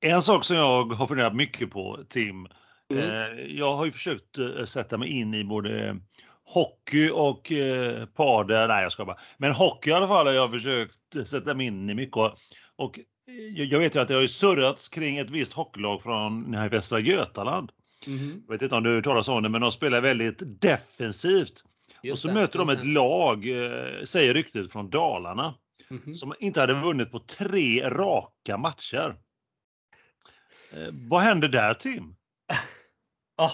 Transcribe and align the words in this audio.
En 0.00 0.22
sak 0.22 0.44
som 0.44 0.56
jag 0.56 0.92
har 0.92 1.06
funderat 1.06 1.34
mycket 1.34 1.70
på, 1.70 1.98
Tim. 2.08 2.48
Mm. 2.90 3.04
Eh, 3.04 3.40
jag 3.56 3.76
har 3.76 3.84
ju 3.86 3.92
försökt 3.92 4.38
eh, 4.38 4.64
sätta 4.64 4.98
mig 4.98 5.08
in 5.08 5.34
i 5.34 5.44
både 5.44 5.96
hockey 6.44 7.10
och 7.10 7.52
eh, 7.52 8.06
padel. 8.06 8.68
Nej, 8.68 8.82
jag 8.82 8.92
ska 8.92 9.04
bara. 9.04 9.18
Men 9.38 9.52
hockey 9.52 9.90
i 9.90 9.92
alla 9.92 10.08
fall 10.08 10.26
har 10.26 10.32
jag 10.34 10.50
försökt 10.50 11.28
sätta 11.28 11.54
mig 11.54 11.66
in 11.66 11.90
i 11.90 11.94
mycket. 11.94 12.16
Och, 12.16 12.36
och 12.76 13.00
jag 13.54 13.78
vet 13.78 13.94
ju 13.96 14.00
att 14.00 14.08
det 14.08 14.14
har 14.14 14.20
ju 14.20 14.28
surrats 14.28 14.88
kring 14.88 15.16
ett 15.16 15.30
visst 15.30 15.52
hockeylag 15.52 16.02
från 16.02 16.54
här 16.54 16.68
Västra 16.68 17.00
Götaland. 17.00 17.72
Mhm. 18.06 18.42
Jag 18.46 18.54
vet 18.54 18.62
inte 18.62 18.74
om 18.74 18.82
du 18.82 18.88
har 18.88 18.96
hört 18.96 19.04
talas 19.04 19.28
om 19.28 19.42
det, 19.42 19.48
men 19.48 19.60
de 19.60 19.72
spelar 19.72 20.00
väldigt 20.00 20.60
defensivt. 20.60 21.62
och 21.98 22.04
Just 22.04 22.22
så 22.22 22.28
det, 22.28 22.34
möter 22.34 22.58
de 22.58 22.68
ett 22.70 22.82
det. 22.82 22.88
lag, 22.88 23.44
säger 24.04 24.34
ryktet, 24.34 24.72
från 24.72 24.90
Dalarna. 24.90 25.54
Mhm. 25.90 26.14
Som 26.14 26.34
inte 26.40 26.60
hade 26.60 26.74
vunnit 26.74 27.10
på 27.12 27.18
tre 27.18 27.90
raka 27.90 28.58
matcher. 28.58 29.16
Eh, 30.72 30.88
vad 30.92 31.22
händer 31.22 31.48
där 31.48 31.74
Tim? 31.74 32.16
Åh. 33.38 33.52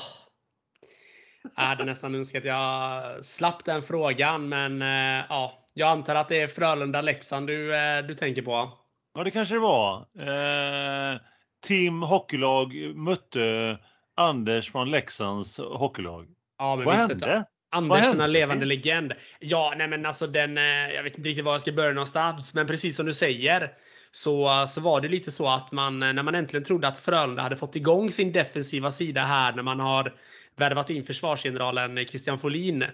Jag 1.57 1.62
hade 1.62 1.84
nästan 1.84 2.15
önskat 2.15 2.41
att 2.41 2.45
jag 2.45 3.25
slapp 3.25 3.65
den 3.65 3.83
frågan, 3.83 4.48
men 4.48 4.83
eh, 4.83 5.25
ja, 5.29 5.67
jag 5.75 5.89
antar 5.89 6.15
att 6.15 6.29
det 6.29 6.41
är 6.41 6.47
Frölunda-Leksand 6.47 7.47
du, 7.47 7.77
eh, 7.77 8.03
du 8.03 8.15
tänker 8.15 8.43
på. 8.43 8.79
Ja 9.15 9.25
det 9.25 9.30
kanske 9.30 9.55
det 9.55 9.59
var. 9.61 9.97
Eh, 9.98 11.20
Tim 11.67 12.03
hockeylag 12.03 12.75
mötte 12.95 13.79
Anders 14.17 14.73
från 14.73 14.91
Leksands 14.91 15.59
hockeylag. 15.59 16.27
Ja, 16.59 16.77
men 16.77 16.84
Vad 16.84 16.97
visst 16.97 17.09
hände? 17.09 17.45
Anders, 17.70 18.01
hände? 18.01 18.15
denna 18.15 18.27
levande 18.27 18.65
legend. 18.65 19.12
Ja, 19.41 19.75
nej 19.77 19.89
men 19.89 20.06
alltså 20.06 20.27
den, 20.27 20.59
eh, 20.59 20.65
jag 20.65 21.03
vet 21.03 21.19
inte 21.19 21.29
riktigt 21.29 21.45
var 21.45 21.53
jag 21.53 21.61
ska 21.61 21.73
börja 21.73 21.92
någonstans, 21.92 22.55
men 22.55 22.67
precis 22.67 22.97
som 22.97 23.06
du 23.06 23.15
säger 23.15 23.73
så, 24.12 24.61
eh, 24.61 24.65
så 24.65 24.80
var 24.80 25.01
det 25.01 25.09
lite 25.09 25.30
så 25.30 25.48
att 25.48 25.73
man, 25.73 26.02
eh, 26.02 26.12
när 26.12 26.23
man 26.23 26.34
äntligen 26.34 26.65
trodde 26.65 26.89
att 26.89 26.98
Frölunda 26.98 27.43
hade 27.43 27.57
fått 27.57 27.77
igång 27.77 28.11
sin 28.11 28.33
defensiva 28.33 28.91
sida 28.91 29.23
här 29.23 29.53
när 29.53 29.62
man 29.62 29.81
har 29.81 30.14
värvat 30.56 30.91
in 30.91 31.05
försvarsgeneralen 31.05 31.98
eh, 31.98 32.05
Christian 32.05 32.39
Folin. 32.39 32.84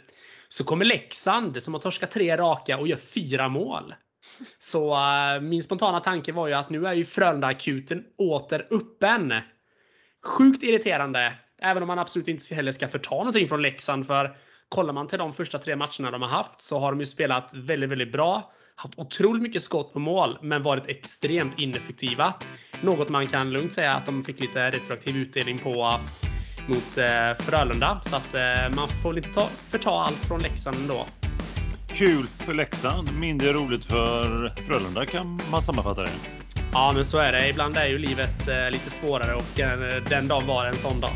Så 0.49 0.65
kommer 0.65 0.85
Leksand 0.85 1.63
som 1.63 1.75
har 1.75 1.81
torskat 1.81 2.11
tre 2.11 2.37
raka 2.37 2.79
och 2.79 2.89
gör 2.89 2.97
fyra 2.97 3.49
mål. 3.49 3.95
Så 4.59 4.95
eh, 4.95 5.41
min 5.41 5.63
spontana 5.63 6.01
tanke 6.01 6.33
var 6.33 6.47
ju 6.47 6.55
att 6.55 6.71
nu 6.71 6.87
är 6.87 6.95
ju 6.95 7.05
Frölunda-akuten 7.05 8.05
åter 8.19 8.67
öppen. 8.71 9.35
Sjukt 10.25 10.63
irriterande. 10.63 11.35
Även 11.63 11.83
om 11.83 11.87
man 11.87 11.99
absolut 11.99 12.29
inte 12.29 12.55
heller 12.55 12.73
ska 12.73 12.89
förta 12.89 13.17
någonting 13.17 13.49
från 13.49 13.63
Leksand. 13.63 14.07
För 14.07 14.37
kollar 14.69 14.93
man 14.93 15.07
till 15.07 15.19
de 15.19 15.33
första 15.33 15.59
tre 15.59 15.77
matcherna 15.77 16.11
de 16.11 16.23
har 16.23 16.29
haft 16.29 16.61
så 16.61 16.79
har 16.79 16.93
de 16.93 17.01
ju 17.01 17.07
spelat 17.07 17.55
väldigt, 17.55 17.91
väldigt 17.91 18.13
bra. 18.13 18.53
Haft 18.81 18.99
otroligt 18.99 19.43
mycket 19.43 19.63
skott 19.63 19.93
på 19.93 19.99
mål, 19.99 20.39
men 20.43 20.63
varit 20.63 20.87
extremt 20.87 21.59
ineffektiva. 21.59 22.35
Något 22.81 23.09
man 23.09 23.27
kan 23.27 23.51
lugnt 23.51 23.73
säga 23.73 23.95
att 23.95 24.07
de 24.07 24.25
fick 24.25 24.41
lite 24.41 24.71
retroaktiv 24.71 25.17
utdelning 25.17 25.59
på 25.59 26.01
mot 26.69 26.99
eh, 26.99 27.45
Frölunda. 27.45 28.01
Så 28.03 28.17
att 28.17 28.35
eh, 28.35 28.77
man 28.77 28.89
får 28.89 29.09
väl 29.09 29.19
inte 29.19 29.33
ta, 29.33 29.47
förta 29.47 29.91
allt 29.91 30.27
från 30.27 30.41
Leksand 30.41 30.77
ändå. 30.77 31.07
Kul 31.89 32.27
för 32.27 32.55
Leksand, 32.55 33.19
mindre 33.19 33.53
roligt 33.53 33.85
för 33.85 34.49
Frölunda 34.67 35.07
kan 35.07 35.41
man 35.51 35.63
sammanfatta 35.63 36.03
det. 36.03 36.11
Ja, 36.73 36.93
men 36.95 37.05
så 37.05 37.19
är 37.19 37.33
det. 37.33 37.49
Ibland 37.49 37.77
är 37.77 37.87
ju 37.87 37.99
livet 37.99 38.49
eh, 38.49 38.71
lite 38.71 38.91
svårare 38.91 39.35
och 39.35 39.61
eh, 39.61 40.03
den 40.03 40.29
dagen 40.29 40.47
var 40.47 40.67
en 40.67 40.77
sån 40.77 41.01
dag. 41.01 41.13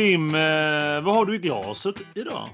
Tim, 0.00 0.34
eh, 0.34 1.00
vad 1.02 1.14
har 1.14 1.26
du 1.26 1.34
i 1.34 1.38
glaset 1.38 1.94
idag? 2.14 2.48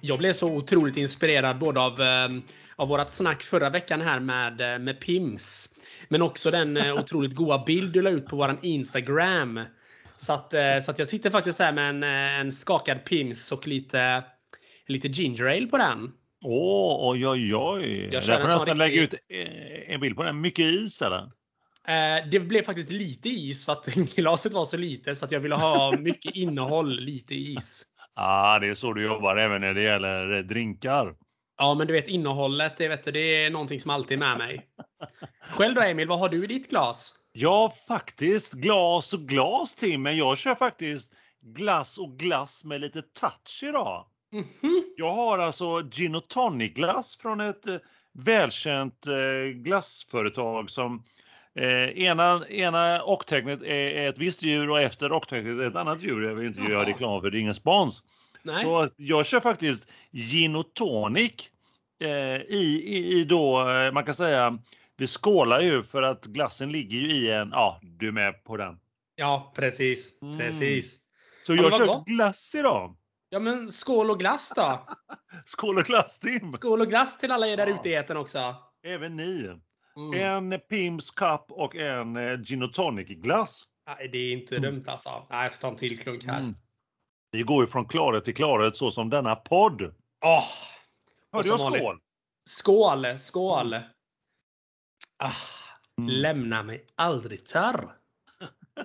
Jag 0.00 0.18
blev 0.18 0.32
så 0.32 0.56
otroligt 0.56 0.96
inspirerad 0.96 1.58
både 1.58 1.80
av, 1.80 2.00
eh, 2.00 2.28
av 2.76 2.88
vårat 2.88 3.10
snack 3.10 3.42
förra 3.42 3.70
veckan 3.70 4.00
här 4.00 4.20
med, 4.20 4.60
eh, 4.60 4.78
med 4.78 5.00
Pims. 5.00 5.68
Men 6.08 6.22
också 6.22 6.50
den 6.50 6.76
otroligt 6.92 7.34
goda 7.34 7.64
bild 7.66 7.92
du 7.92 8.02
la 8.02 8.10
ut 8.10 8.26
på 8.26 8.36
våran 8.36 8.58
Instagram. 8.62 9.60
Så 10.16 10.32
att, 10.32 10.54
så 10.82 10.90
att 10.90 10.98
jag 10.98 11.08
sitter 11.08 11.30
faktiskt 11.30 11.58
här 11.58 11.72
med 11.72 11.90
en, 11.90 12.02
en 12.46 12.52
skakad 12.52 13.04
Pims 13.04 13.52
och 13.52 13.66
lite, 13.66 14.24
lite 14.86 15.08
ginger 15.08 15.44
ale 15.44 15.66
på 15.66 15.76
den. 15.76 16.12
Åh, 16.44 17.10
oj, 17.10 17.28
oj, 17.28 17.54
oj. 17.54 18.08
Jag 18.12 18.24
får 18.24 18.54
nästan 18.54 18.78
lägga 18.78 19.02
ut 19.02 19.14
en 19.86 20.00
bild 20.00 20.16
på 20.16 20.22
den. 20.22 20.40
Mycket 20.40 20.64
is 20.64 21.02
eller? 21.02 21.30
Eh, 21.88 22.28
Det 22.30 22.40
blev 22.40 22.62
faktiskt 22.62 22.92
lite 22.92 23.28
is 23.28 23.64
för 23.64 23.72
att 23.72 23.86
glaset 24.16 24.52
var 24.52 24.64
så 24.64 24.76
litet 24.76 25.18
så 25.18 25.24
att 25.24 25.32
jag 25.32 25.40
ville 25.40 25.54
ha 25.54 25.94
mycket 25.98 26.34
innehåll, 26.34 27.00
lite 27.00 27.34
is. 27.34 27.82
ah, 28.14 28.58
det 28.58 28.66
är 28.66 28.74
så 28.74 28.92
du 28.92 29.02
jobbar 29.04 29.36
även 29.36 29.60
när 29.60 29.74
det 29.74 29.82
gäller 29.82 30.36
eh, 30.36 30.42
drinkar. 30.42 31.14
Ja, 31.58 31.74
men 31.74 31.86
du 31.86 31.92
vet 31.92 32.08
innehållet, 32.08 32.76
det, 32.76 32.88
vet 32.88 33.04
du, 33.04 33.12
det 33.12 33.44
är 33.44 33.50
någonting 33.50 33.80
som 33.80 33.90
alltid 33.90 34.16
är 34.16 34.18
med 34.18 34.38
mig. 34.38 34.66
Själv 35.50 35.74
då 35.74 35.80
Emil, 35.82 36.08
vad 36.08 36.18
har 36.18 36.28
du 36.28 36.44
i 36.44 36.46
ditt 36.46 36.70
glas? 36.70 37.14
Ja, 37.32 37.72
faktiskt 37.88 38.52
glas 38.52 39.12
och 39.12 39.20
glas 39.20 39.74
Tim, 39.74 40.02
men 40.02 40.16
jag 40.16 40.38
kör 40.38 40.54
faktiskt 40.54 41.12
glass 41.40 41.98
och 41.98 42.18
glass 42.18 42.64
med 42.64 42.80
lite 42.80 43.02
touch 43.02 43.62
idag. 43.62 44.06
Mhm. 44.32 44.84
Jag 44.96 45.14
har 45.14 45.38
alltså 45.38 45.82
gin 45.90 46.14
och 46.14 46.28
tonic 46.28 46.74
glass 46.74 47.16
från 47.16 47.40
ett 47.40 47.66
eh, 47.66 47.76
välkänt 48.12 49.06
glassföretag 49.54 50.70
som 50.70 51.04
eh, 51.58 52.02
ena, 52.02 52.46
ena 52.48 53.02
ochtecknet 53.04 53.62
är, 53.62 53.66
är 53.74 54.08
ett 54.08 54.18
visst 54.18 54.42
djur 54.42 54.70
och 54.70 54.80
efter 54.80 55.12
ochtecknet 55.12 55.58
är 55.58 55.66
ett 55.66 55.76
annat 55.76 56.02
djur. 56.02 56.22
Jag 56.28 56.34
vill 56.34 56.46
inte 56.46 56.60
göra 56.60 56.86
reklam 56.86 57.20
för 57.20 57.30
det 57.30 57.38
är 57.38 57.40
ingen 57.40 57.54
spons. 57.54 58.02
Nej. 58.42 58.62
Så 58.62 58.88
jag 58.96 59.26
kör 59.26 59.40
faktiskt 59.40 59.88
gin 60.12 60.56
och 60.56 60.74
tonic 60.74 61.32
eh, 62.00 62.08
i, 62.36 62.82
i, 62.86 63.18
i 63.20 63.24
då, 63.24 63.70
eh, 63.70 63.92
man 63.92 64.04
kan 64.04 64.14
säga, 64.14 64.58
vi 64.96 65.06
skålar 65.06 65.60
ju 65.60 65.82
för 65.82 66.02
att 66.02 66.24
glassen 66.24 66.72
ligger 66.72 66.98
ju 66.98 67.10
i 67.10 67.30
en, 67.32 67.48
ja 67.52 67.80
du 67.82 68.08
är 68.08 68.12
med 68.12 68.44
på 68.44 68.56
den. 68.56 68.78
Ja, 69.16 69.52
precis. 69.56 70.22
Mm. 70.22 70.38
Precis. 70.38 70.98
Så 71.46 71.54
Ja, 71.54 71.62
jag 71.62 71.72
kör 71.76 71.86
gott. 71.86 72.06
glass 72.06 72.54
idag. 72.54 72.96
Ja, 73.30 73.38
men 73.38 73.72
skål 73.72 74.10
och 74.10 74.18
glass 74.18 74.52
då. 74.56 74.86
Skål 75.44 75.76
och 75.78 75.84
glass 75.84 76.18
Tim! 76.18 76.52
Skål 76.52 76.80
och 76.80 76.88
glass 76.88 77.18
till 77.18 77.30
alla 77.32 77.48
er 77.48 77.56
där 77.56 77.66
Ja. 77.66 77.78
ute 77.80 77.88
i 77.88 77.94
etern 77.94 78.16
också. 78.16 78.54
Även 78.86 79.16
ni. 79.16 79.50
Mm. 79.98 80.52
En 80.52 80.60
Pims 80.60 81.10
Cup 81.10 81.44
och 81.48 81.76
en 81.76 82.16
eh, 82.16 82.38
gin 82.40 82.62
och 82.62 82.74
tonic 82.74 83.08
glass. 83.08 83.64
Nej, 83.86 84.08
det 84.08 84.18
är 84.18 84.32
inte 84.32 84.58
dumt 84.58 84.84
alltså. 84.86 85.26
Nej, 85.30 85.42
jag 85.42 85.52
ska 85.52 85.60
ta 85.60 85.68
en 85.68 85.76
till 85.76 85.98
klunk 85.98 86.24
här. 86.24 86.38
Mm. 86.38 86.54
Vi 87.30 87.42
går 87.42 87.62
ju 87.64 87.66
från 87.66 87.88
klarhet 87.88 88.24
till 88.24 88.34
klarhet 88.34 88.76
så 88.76 88.90
som 88.90 89.10
denna 89.10 89.36
podd. 89.36 89.82
Åh, 90.24 90.44
Hörde 91.32 91.48
jag 91.48 91.58
vanligt. 91.58 91.82
skål? 91.82 92.00
skål, 92.48 93.18
skål. 93.18 93.74
Ah, 95.16 95.32
Mm. 95.98 96.10
Lämna 96.10 96.62
mig 96.62 96.84
aldrig 96.94 97.46
törr. 97.46 97.96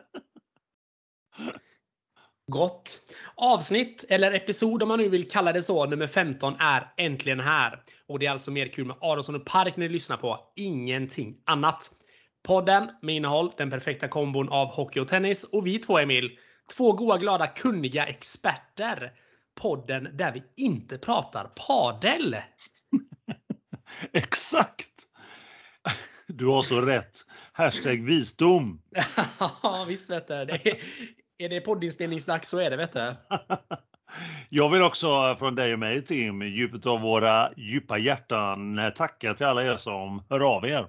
Gott. 2.52 3.02
Avsnitt, 3.36 4.06
eller 4.10 4.32
episod 4.32 4.84
om 4.84 4.90
man 4.90 5.00
nu 5.00 5.10
vill 5.10 5.30
kalla 5.30 5.54
det 5.54 5.64
så, 5.64 5.86
nummer 5.86 6.08
15 6.08 6.56
är 6.60 6.94
äntligen 6.98 7.40
här. 7.40 7.84
Och 8.08 8.20
det 8.20 8.26
är 8.26 8.32
alltså 8.32 8.52
mer 8.52 8.68
kul 8.68 8.86
med 8.86 8.96
Aronsson 9.02 9.36
och 9.36 9.46
Park 9.46 9.78
ni 9.78 9.90
lyssnar 9.90 10.18
på. 10.18 10.40
Ingenting 10.56 11.38
annat. 11.46 11.92
Podden 12.44 12.90
med 13.02 13.16
innehåll, 13.16 13.52
den 13.58 13.70
perfekta 13.70 14.08
kombon 14.08 14.50
av 14.50 14.68
hockey 14.68 15.00
och 15.00 15.08
tennis. 15.08 15.44
Och 15.44 15.68
vi 15.68 15.80
två 15.80 16.00
Emil, 16.00 16.38
två 16.78 16.94
goa, 16.94 17.18
glada, 17.18 17.48
kunniga 17.48 18.06
experter. 18.06 19.12
Podden 19.56 20.10
där 20.14 20.32
vi 20.32 20.44
inte 20.56 20.98
pratar 20.98 21.52
padel. 21.68 22.36
Exakt! 24.14 24.90
Du 26.28 26.46
har 26.46 26.64
så 26.64 26.82
rätt. 26.82 27.26
Hashtag 27.52 28.06
visdom. 28.06 28.82
Ja, 29.64 29.86
visst 29.88 30.10
vet 30.10 30.28
du. 30.28 30.46
Det 30.46 30.68
är, 30.68 30.78
är 31.38 31.50
det 31.50 31.62
poddinspelningsdags 31.62 32.50
så 32.50 32.60
är 32.60 32.70
det 32.70 32.78
vet 32.78 32.94
du. 32.94 33.16
Jag 34.50 34.70
vill 34.70 34.82
också 34.82 35.36
från 35.40 35.56
dig 35.56 35.74
och 35.74 35.80
mig 35.80 36.06
Tim, 36.06 36.42
djupet 36.42 36.86
av 36.86 37.02
våra 37.02 37.52
djupa 37.58 37.98
hjärtan 37.98 38.80
eh, 38.80 38.90
tacka 38.90 39.34
till 39.34 39.46
alla 39.46 39.64
er 39.64 39.78
som 39.78 40.24
hör 40.30 40.56
av 40.56 40.66
er. 40.66 40.88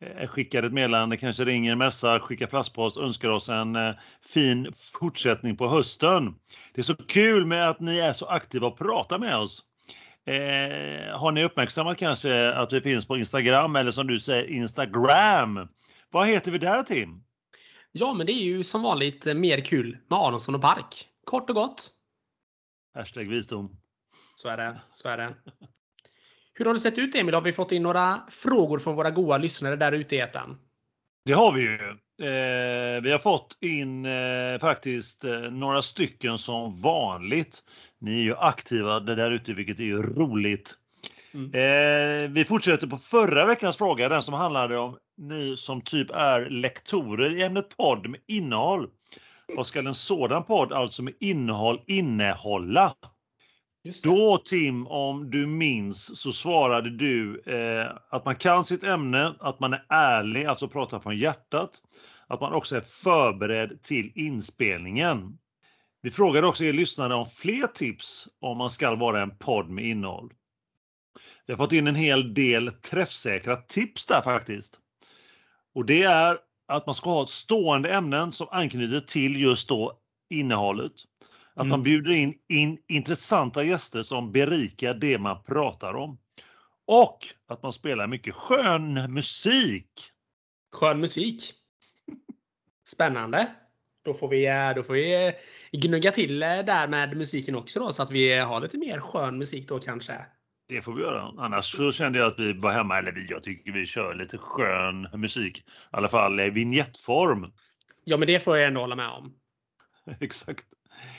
Eh, 0.00 0.28
skickar 0.28 0.62
ett 0.62 0.72
meddelande, 0.72 1.16
kanske 1.16 1.44
ringer, 1.44 1.76
messar, 1.76 2.18
skickar 2.18 2.46
plastpost, 2.46 2.96
önskar 2.96 3.28
oss 3.28 3.48
en 3.48 3.76
eh, 3.76 3.94
fin 4.32 4.72
fortsättning 5.00 5.56
på 5.56 5.68
hösten. 5.68 6.34
Det 6.74 6.80
är 6.80 6.82
så 6.82 6.96
kul 6.96 7.46
med 7.46 7.68
att 7.68 7.80
ni 7.80 7.98
är 7.98 8.12
så 8.12 8.26
aktiva 8.26 8.66
och 8.66 8.78
pratar 8.78 9.18
med 9.18 9.36
oss. 9.36 9.62
Eh, 10.26 11.18
har 11.18 11.32
ni 11.32 11.44
uppmärksammat 11.44 11.98
kanske 11.98 12.52
att 12.52 12.72
vi 12.72 12.80
finns 12.80 13.06
på 13.06 13.16
Instagram 13.16 13.76
eller 13.76 13.90
som 13.90 14.06
du 14.06 14.20
säger 14.20 14.50
Instagram? 14.50 15.68
Vad 16.10 16.28
heter 16.28 16.50
vi 16.50 16.58
där 16.58 16.82
Tim? 16.82 17.22
Ja, 17.92 18.14
men 18.14 18.26
det 18.26 18.32
är 18.32 18.44
ju 18.44 18.64
som 18.64 18.82
vanligt 18.82 19.24
mer 19.24 19.60
kul 19.60 19.98
med 20.08 20.18
Aronsson 20.18 20.54
och 20.54 20.60
Park. 20.60 21.08
Kort 21.24 21.50
och 21.50 21.56
gott. 21.56 21.90
Hashtag 22.94 23.28
visdom. 23.28 23.76
Så 24.36 24.48
är 24.48 24.56
det. 24.56 24.80
Så 24.90 25.08
är 25.08 25.16
det. 25.16 25.34
Hur 26.54 26.64
har 26.64 26.74
det 26.74 26.80
sett 26.80 26.98
ut 26.98 27.14
Emil? 27.14 27.34
Har 27.34 27.40
vi 27.40 27.52
fått 27.52 27.72
in 27.72 27.82
några 27.82 28.22
frågor 28.30 28.78
från 28.78 28.96
våra 28.96 29.10
goa 29.10 29.38
lyssnare 29.38 29.76
där 29.76 29.92
ute 29.92 30.16
i 30.16 30.18
etern? 30.18 30.58
Det 31.24 31.32
har 31.32 31.52
vi 31.52 31.62
ju. 31.62 31.74
Eh, 32.22 33.02
vi 33.02 33.12
har 33.12 33.18
fått 33.18 33.58
in 33.60 34.06
eh, 34.06 34.58
faktiskt 34.60 35.24
eh, 35.24 35.40
några 35.40 35.82
stycken 35.82 36.38
som 36.38 36.80
vanligt. 36.80 37.62
Ni 37.98 38.20
är 38.20 38.24
ju 38.24 38.36
aktiva 38.36 39.00
där 39.00 39.30
ute 39.30 39.52
vilket 39.52 39.78
är 39.78 39.84
ju 39.84 40.02
roligt. 40.02 40.76
Mm. 41.34 41.50
Eh, 41.54 42.30
vi 42.30 42.44
fortsätter 42.44 42.86
på 42.86 42.98
förra 42.98 43.46
veckans 43.46 43.76
fråga, 43.76 44.08
den 44.08 44.22
som 44.22 44.34
handlade 44.34 44.78
om 44.78 44.98
ni 45.22 45.56
som 45.56 45.80
typ 45.80 46.10
är 46.10 46.50
lektorer 46.50 47.30
i 47.30 47.42
ämnet 47.42 47.76
podd 47.76 48.08
med 48.08 48.20
innehåll. 48.26 48.88
Vad 49.56 49.66
ska 49.66 49.78
en 49.78 49.94
sådan 49.94 50.44
podd 50.44 50.72
alltså 50.72 51.02
med 51.02 51.14
innehåll 51.20 51.80
innehålla? 51.86 52.94
Då 54.02 54.38
Tim, 54.44 54.86
om 54.86 55.30
du 55.30 55.46
minns, 55.46 56.20
så 56.20 56.32
svarade 56.32 56.90
du 56.90 57.42
eh, 57.46 57.92
att 58.10 58.24
man 58.24 58.36
kan 58.36 58.64
sitt 58.64 58.84
ämne, 58.84 59.34
att 59.40 59.60
man 59.60 59.72
är 59.72 59.84
ärlig, 59.88 60.44
alltså 60.44 60.68
pratar 60.68 61.00
från 61.00 61.16
hjärtat. 61.16 61.70
Att 62.26 62.40
man 62.40 62.52
också 62.52 62.76
är 62.76 62.80
förberedd 62.80 63.82
till 63.82 64.12
inspelningen. 64.14 65.38
Vi 66.02 66.10
frågade 66.10 66.46
också 66.46 66.64
er 66.64 66.72
lyssnare 66.72 67.14
om 67.14 67.26
fler 67.26 67.66
tips 67.66 68.28
om 68.40 68.58
man 68.58 68.70
ska 68.70 68.94
vara 68.94 69.22
en 69.22 69.38
podd 69.38 69.68
med 69.68 69.84
innehåll. 69.84 70.32
Vi 71.46 71.52
har 71.52 71.58
fått 71.58 71.72
in 71.72 71.86
en 71.86 71.94
hel 71.94 72.34
del 72.34 72.70
träffsäkra 72.70 73.56
tips 73.56 74.06
där 74.06 74.22
faktiskt. 74.22 74.81
Och 75.74 75.86
det 75.86 76.02
är 76.02 76.38
att 76.68 76.86
man 76.86 76.94
ska 76.94 77.10
ha 77.10 77.26
stående 77.26 77.94
ämnen 77.94 78.32
som 78.32 78.48
anknyter 78.50 79.00
till 79.00 79.40
just 79.40 79.68
då 79.68 79.98
innehållet. 80.30 80.92
Att 81.54 81.60
mm. 81.60 81.68
man 81.68 81.82
bjuder 81.82 82.10
in, 82.10 82.34
in 82.48 82.78
intressanta 82.88 83.64
gäster 83.64 84.02
som 84.02 84.32
berikar 84.32 84.94
det 84.94 85.18
man 85.18 85.42
pratar 85.42 85.94
om. 85.94 86.18
Och 86.86 87.18
att 87.48 87.62
man 87.62 87.72
spelar 87.72 88.06
mycket 88.06 88.34
skön 88.34 89.12
musik. 89.12 89.90
Skön 90.72 91.00
musik. 91.00 91.54
Spännande. 92.88 93.54
Då 94.04 94.14
får 94.14 94.28
vi, 94.28 94.46
eh, 94.46 94.74
då 94.76 94.82
får 94.82 94.94
vi 94.94 95.26
eh, 95.26 95.34
gnugga 95.72 96.12
till 96.12 96.42
eh, 96.42 96.48
där 96.48 96.88
med 96.88 97.16
musiken 97.16 97.54
också 97.54 97.80
då 97.80 97.92
så 97.92 98.02
att 98.02 98.10
vi 98.10 98.38
har 98.38 98.60
lite 98.60 98.78
mer 98.78 99.00
skön 99.00 99.38
musik 99.38 99.68
då 99.68 99.78
kanske. 99.78 100.26
Det 100.68 100.82
får 100.82 100.92
vi 100.92 101.02
göra. 101.02 101.32
Annars 101.38 101.76
så 101.76 101.92
kände 101.92 102.18
jag 102.18 102.28
att 102.28 102.38
vi 102.38 102.52
var 102.52 102.72
hemma, 102.72 102.98
eller 102.98 103.26
jag 103.28 103.42
tycker 103.42 103.72
vi 103.72 103.86
kör 103.86 104.14
lite 104.14 104.38
skön 104.38 105.08
musik. 105.14 105.58
I 105.58 105.62
alla 105.90 106.08
fall 106.08 106.40
i 106.40 106.50
vignettform. 106.50 107.52
Ja 108.04 108.16
men 108.16 108.26
det 108.26 108.40
får 108.40 108.56
jag 108.56 108.66
ändå 108.66 108.80
hålla 108.80 108.96
med 108.96 109.08
om. 109.08 109.34
Exakt. 110.20 110.64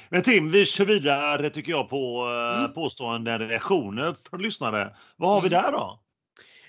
Men 0.09 0.23
Tim, 0.23 0.51
vi 0.51 0.65
kör 0.65 0.85
vidare 0.85 1.49
tycker 1.49 1.71
jag 1.71 1.89
på 1.89 2.21
mm. 2.57 2.73
påstående 2.73 3.37
reaktioner 3.37 4.15
från 4.29 4.41
lyssnare. 4.41 4.95
Vad 5.15 5.29
har 5.29 5.37
mm. 5.37 5.49
vi 5.49 5.55
där 5.55 5.71
då? 5.71 5.99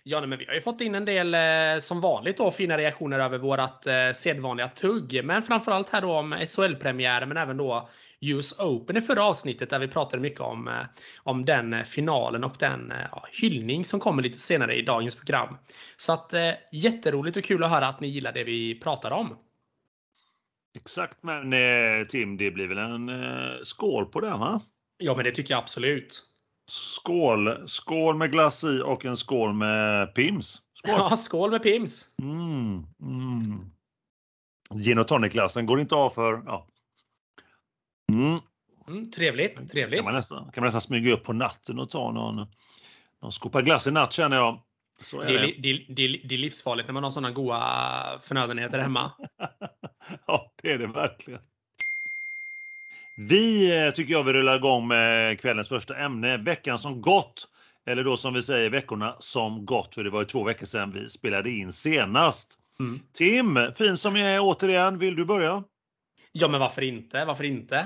Ja, 0.07 0.27
men 0.27 0.39
vi 0.39 0.47
har 0.47 0.55
ju 0.55 0.61
fått 0.61 0.81
in 0.81 0.95
en 0.95 1.05
del 1.05 1.35
eh, 1.35 1.81
som 1.81 2.01
vanligt 2.01 2.37
då 2.37 2.51
fina 2.51 2.79
reaktioner 2.79 3.19
över 3.19 3.39
vårat 3.39 3.87
eh, 3.87 4.13
sedvanliga 4.15 4.69
tugg. 4.69 5.25
Men 5.25 5.43
framförallt 5.43 5.89
här 5.89 6.01
då 6.01 6.13
om 6.13 6.33
SHL-premiären 6.33 7.29
men 7.29 7.37
även 7.37 7.57
då 7.57 7.89
US 8.33 8.61
Open 8.61 8.97
i 8.97 9.01
förra 9.01 9.25
avsnittet 9.25 9.71
där 9.71 9.79
vi 9.79 9.89
pratade 9.89 10.23
mycket 10.23 10.41
om, 10.41 10.69
eh, 10.69 10.75
om 11.23 11.45
den 11.45 11.85
finalen 11.85 12.45
och 12.45 12.57
den 12.59 12.93
ja, 13.13 13.27
hyllning 13.33 13.85
som 13.85 14.01
kommer 14.01 14.23
lite 14.23 14.39
senare 14.39 14.75
i 14.75 14.83
dagens 14.83 15.15
program. 15.15 15.57
Så 15.97 16.13
att 16.13 16.35
jätteroligt 16.73 17.37
och 17.37 17.45
kul 17.45 17.65
att 17.65 17.71
höra 17.71 17.89
att 17.89 18.01
ni 18.01 18.09
gillar 18.09 18.33
det 18.33 18.45
vi 18.45 18.81
pratar 18.81 19.11
om. 19.11 19.37
Exakt, 20.77 21.19
men 21.23 21.53
eh, 21.53 22.07
Tim, 22.09 22.37
det 22.37 22.51
blir 22.51 22.69
väl 22.69 22.79
en 22.79 23.09
eh, 23.09 23.63
skål 23.63 24.07
på 24.07 24.21
den 24.21 24.41
va? 24.41 24.61
Ja, 24.99 25.15
men 25.15 25.25
det 25.25 25.31
tycker 25.31 25.55
jag 25.55 25.63
absolut. 25.63 26.23
Skål! 26.71 27.69
Skål 27.69 28.17
med 28.17 28.33
glass 28.33 28.65
i 28.65 28.83
och 28.85 29.05
en 29.05 29.17
skål 29.17 29.53
med 29.53 30.15
Pims. 30.15 30.63
Skål! 30.75 30.95
Ja, 30.99 31.17
skål 31.17 31.51
med 31.51 31.63
Pims! 31.63 32.09
Mm, 32.23 32.87
mm. 33.01 33.71
Gin 34.75 34.99
och 34.99 35.09
tonic-glassen 35.09 35.67
går 35.67 35.81
inte 35.81 35.95
av 35.95 36.11
för... 36.11 36.43
Ja. 36.47 36.67
Mm. 38.13 38.39
Mm, 38.89 39.11
trevligt, 39.11 39.71
trevligt. 39.71 39.99
Kan 39.99 40.05
man, 40.05 40.15
nästan, 40.15 40.51
kan 40.53 40.63
man 40.63 40.65
nästan 40.65 40.81
smyga 40.81 41.15
upp 41.15 41.25
på 41.25 41.33
natten 41.33 41.79
och 41.79 41.91
ta 41.91 42.13
någon, 42.13 42.47
någon 43.23 43.33
skopa 43.33 43.63
glass 43.63 43.87
i 43.87 43.91
natt 43.91 44.13
känner 44.13 44.37
jag. 44.37 44.61
Så 45.03 45.21
är 45.21 45.33
det, 45.33 45.39
det. 45.39 45.47
Det, 45.47 45.85
det, 45.89 46.21
det, 46.29 46.35
är 46.35 46.39
livsfarligt 46.39 46.89
när 46.89 46.93
man 46.93 47.05
har 47.05 47.11
sådana 47.11 47.31
goda 47.31 48.19
förnödenheter 48.23 48.79
hemma. 48.79 49.13
ja, 50.27 50.53
det 50.63 50.73
är 50.73 50.79
det 50.79 50.87
verkligen. 50.87 51.41
Vi 53.17 53.77
eh, 53.87 53.91
tycker 53.91 54.13
jag 54.13 54.25
vi 54.25 54.33
rullar 54.33 54.57
igång 54.57 54.89
med 54.89 55.41
kvällens 55.41 55.69
första 55.69 55.97
ämne, 55.97 56.37
veckan 56.37 56.79
som 56.79 57.01
gått. 57.01 57.49
Eller 57.87 58.05
då 58.05 58.17
som 58.17 58.35
vi 58.35 58.43
säger 58.43 58.71
veckorna 58.71 59.17
som 59.19 59.67
gått, 59.67 59.95
för 59.95 60.05
det 60.05 60.11
var 60.11 60.21
ju 60.21 60.27
två 60.27 60.45
veckor 60.45 60.67
sedan 60.67 60.93
vi 60.93 61.09
spelade 61.09 61.51
in 61.51 61.73
senast. 61.73 62.59
Mm. 62.81 63.01
Tim, 63.13 63.59
fin 63.77 63.97
som 63.97 64.17
jag 64.17 64.35
är 64.35 64.41
återigen, 64.43 64.99
vill 64.99 65.17
du 65.17 65.25
börja? 65.25 65.65
Ja, 66.37 66.49
men 66.49 66.61
varför 66.61 66.83
inte? 66.83 67.25
Varför 67.25 67.45
inte? 67.45 67.77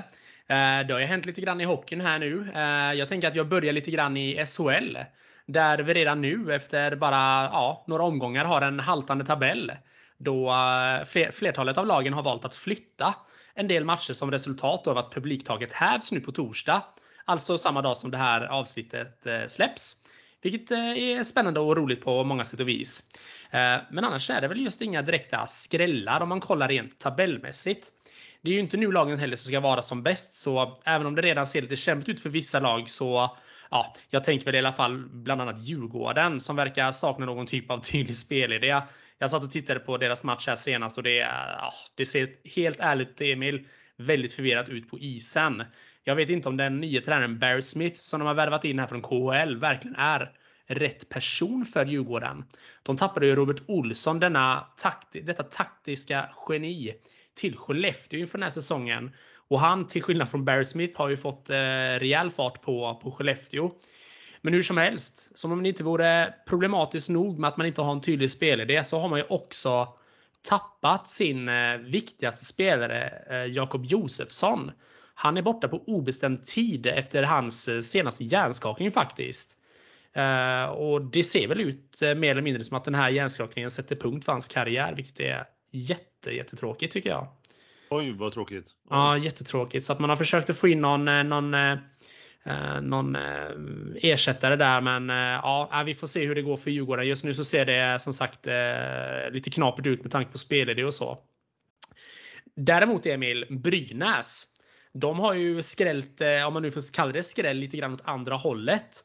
Eh, 0.47 0.87
det 0.87 0.93
har 0.93 0.99
ju 0.99 1.05
hänt 1.05 1.25
lite 1.25 1.41
grann 1.41 1.61
i 1.61 1.63
hockeyn 1.63 2.01
här 2.01 2.19
nu. 2.19 2.51
Eh, 2.55 2.93
jag 2.99 3.07
tänker 3.07 3.27
att 3.27 3.35
jag 3.35 3.47
börjar 3.47 3.73
lite 3.73 3.91
grann 3.91 4.17
i 4.17 4.45
SHL. 4.45 4.97
Där 5.45 5.77
vi 5.77 5.93
redan 5.93 6.21
nu 6.21 6.53
efter 6.53 6.95
bara 6.95 7.15
ja, 7.53 7.83
några 7.87 8.03
omgångar 8.03 8.45
har 8.45 8.61
en 8.61 8.79
haltande 8.79 9.25
tabell. 9.25 9.71
Då 10.17 10.49
eh, 10.49 11.31
flertalet 11.31 11.77
av 11.77 11.87
lagen 11.87 12.13
har 12.13 12.23
valt 12.23 12.45
att 12.45 12.55
flytta 12.55 13.15
en 13.53 13.67
del 13.67 13.85
matcher 13.85 14.13
som 14.13 14.31
resultat 14.31 14.87
av 14.87 14.97
att 14.97 15.13
publiktaket 15.13 15.71
hävs 15.71 16.11
nu 16.11 16.19
på 16.19 16.31
torsdag. 16.31 16.83
Alltså 17.25 17.57
samma 17.57 17.81
dag 17.81 17.97
som 17.97 18.11
det 18.11 18.17
här 18.17 18.41
avsnittet 18.41 19.27
släpps. 19.47 19.95
Vilket 20.41 20.71
är 20.71 21.23
spännande 21.23 21.59
och 21.59 21.77
roligt 21.77 22.03
på 22.03 22.23
många 22.23 22.43
sätt 22.43 22.59
och 22.59 22.67
vis. 22.67 23.03
Men 23.89 24.03
annars 24.03 24.29
är 24.29 24.41
det 24.41 24.47
väl 24.47 24.61
just 24.61 24.81
inga 24.81 25.01
direkta 25.01 25.47
skrällar 25.47 26.21
om 26.21 26.29
man 26.29 26.39
kollar 26.39 26.67
rent 26.67 26.99
tabellmässigt. 26.99 27.91
Det 28.41 28.49
är 28.49 28.53
ju 28.53 28.59
inte 28.59 28.77
nu 28.77 28.91
lagen 28.91 29.19
heller 29.19 29.35
som 29.35 29.47
ska 29.47 29.59
vara 29.59 29.81
som 29.81 30.03
bäst, 30.03 30.33
så 30.33 30.81
även 30.85 31.07
om 31.07 31.15
det 31.15 31.21
redan 31.21 31.47
ser 31.47 31.61
lite 31.61 31.75
kämpigt 31.75 32.09
ut 32.09 32.19
för 32.19 32.29
vissa 32.29 32.59
lag 32.59 32.89
så 32.89 33.37
ja, 33.71 33.93
jag 34.09 34.23
tänker 34.23 34.45
väl 34.45 34.55
i 34.55 34.57
alla 34.57 34.71
fall 34.71 35.09
bland 35.09 35.41
annat 35.41 35.61
Djurgården 35.61 36.39
som 36.39 36.55
verkar 36.55 36.91
sakna 36.91 37.25
någon 37.25 37.45
typ 37.45 37.71
av 37.71 37.79
tydlig 37.79 38.17
spelidé. 38.17 38.81
Jag 39.17 39.31
satt 39.31 39.43
och 39.43 39.51
tittade 39.51 39.79
på 39.79 39.97
deras 39.97 40.23
match 40.23 40.47
här 40.47 40.55
senast 40.55 40.97
och 40.97 41.03
det, 41.03 41.15
ja, 41.15 41.73
det 41.95 42.05
ser 42.05 42.29
helt 42.55 42.79
ärligt 42.79 43.21
Emil 43.21 43.67
väldigt 43.97 44.33
förvirrat 44.33 44.69
ut 44.69 44.89
på 44.89 44.99
isen. 44.99 45.63
Jag 46.03 46.15
vet 46.15 46.29
inte 46.29 46.49
om 46.49 46.57
den 46.57 46.79
nya 46.79 47.01
tränaren 47.01 47.39
Barry 47.39 47.61
Smith 47.61 47.99
som 47.99 48.19
de 48.19 48.25
har 48.25 48.33
värvat 48.33 48.65
in 48.65 48.79
här 48.79 48.87
från 48.87 49.01
KHL 49.01 49.57
verkligen 49.57 49.95
är 49.95 50.31
rätt 50.67 51.09
person 51.09 51.65
för 51.65 51.85
Djurgården. 51.85 52.45
De 52.83 52.97
tappade 52.97 53.27
ju 53.27 53.35
Robert 53.35 53.61
Olsson, 53.67 54.19
denna 54.19 54.67
takt, 54.77 55.07
detta 55.11 55.43
taktiska 55.43 56.29
geni, 56.49 56.93
till 57.39 57.57
Skellefteå 57.57 58.19
inför 58.19 58.37
den 58.37 58.43
här 58.43 58.49
säsongen. 58.49 59.11
Och 59.47 59.59
han, 59.59 59.87
till 59.87 60.03
skillnad 60.03 60.29
från 60.29 60.45
Barry 60.45 60.65
Smith, 60.65 60.97
har 60.97 61.09
ju 61.09 61.17
fått 61.17 61.49
eh, 61.49 61.55
rejäl 61.99 62.29
fart 62.29 62.61
på, 62.61 62.99
på 63.03 63.11
Skellefteå. 63.11 63.71
Men 64.41 64.53
hur 64.53 64.61
som 64.61 64.77
helst, 64.77 65.37
som 65.37 65.51
om 65.51 65.63
det 65.63 65.69
inte 65.69 65.83
vore 65.83 66.33
problematiskt 66.47 67.09
nog 67.09 67.39
med 67.39 67.47
att 67.47 67.57
man 67.57 67.67
inte 67.67 67.81
har 67.81 67.91
en 67.91 68.01
tydlig 68.01 68.31
spelidé 68.31 68.83
så 68.83 68.99
har 68.99 69.09
man 69.09 69.19
ju 69.19 69.25
också 69.29 69.87
tappat 70.49 71.07
sin 71.07 71.49
eh, 71.49 71.77
viktigaste 71.77 72.45
spelare 72.45 73.23
eh, 73.29 73.45
Jakob 73.51 73.85
Josefsson. 73.85 74.71
Han 75.13 75.37
är 75.37 75.41
borta 75.41 75.67
på 75.67 75.83
obestämd 75.87 76.45
tid 76.45 76.87
efter 76.87 77.23
hans 77.23 77.67
eh, 77.67 77.81
senaste 77.81 78.23
hjärnskakning 78.23 78.91
faktiskt. 78.91 79.59
Uh, 80.17 80.69
och 80.69 81.01
det 81.01 81.23
ser 81.23 81.47
väl 81.47 81.61
ut 81.61 81.99
uh, 82.03 82.15
mer 82.15 82.31
eller 82.31 82.41
mindre 82.41 82.63
som 82.63 82.77
att 82.77 82.83
den 82.83 82.95
här 82.95 83.09
hjärnskakningen 83.09 83.71
sätter 83.71 83.95
punkt 83.95 84.25
för 84.25 84.31
hans 84.31 84.47
karriär, 84.47 84.93
vilket 84.95 85.19
är 85.19 85.45
jätte, 85.71 86.08
jättetråkigt 86.27 86.93
tycker 86.93 87.09
jag. 87.09 87.27
Oj, 87.89 88.11
vad 88.11 88.33
tråkigt. 88.33 88.65
Oj. 88.65 88.87
Ja, 88.89 89.17
jättetråkigt. 89.17 89.85
Så 89.85 89.93
att 89.93 89.99
man 89.99 90.09
har 90.09 90.17
försökt 90.17 90.49
att 90.49 90.57
få 90.57 90.67
in 90.67 90.81
någon, 90.81 91.29
någon 91.29 91.55
Eh, 92.49 92.81
någon 92.81 93.15
eh, 93.15 93.51
ersättare 93.95 94.55
där. 94.55 94.81
Men 94.81 95.09
eh, 95.09 95.15
ja, 95.15 95.83
vi 95.85 95.95
får 95.95 96.07
se 96.07 96.25
hur 96.25 96.35
det 96.35 96.41
går 96.41 96.57
för 96.57 96.71
Djurgården. 96.71 97.07
Just 97.07 97.23
nu 97.23 97.33
så 97.33 97.45
ser 97.45 97.65
det 97.65 97.99
som 98.01 98.13
sagt 98.13 98.47
lite 99.31 99.49
knapert 99.49 99.87
ut 99.87 100.01
med 100.01 100.11
tanke 100.11 100.31
på 100.31 100.37
spelidé 100.37 100.83
och 100.83 100.93
så. 100.93 101.17
Däremot 102.55 103.05
Emil, 103.05 103.45
Brynäs. 103.49 104.45
De 104.93 105.19
har 105.19 105.33
ju 105.33 105.61
skrällt, 105.61 106.21
om 106.47 106.53
man 106.53 106.61
nu 106.61 106.71
får 106.71 106.93
kalla 106.93 107.11
det 107.11 107.23
skräll, 107.23 107.57
lite 107.57 107.77
grann 107.77 107.93
åt 107.93 108.01
andra 108.03 108.35
hållet. 108.35 109.03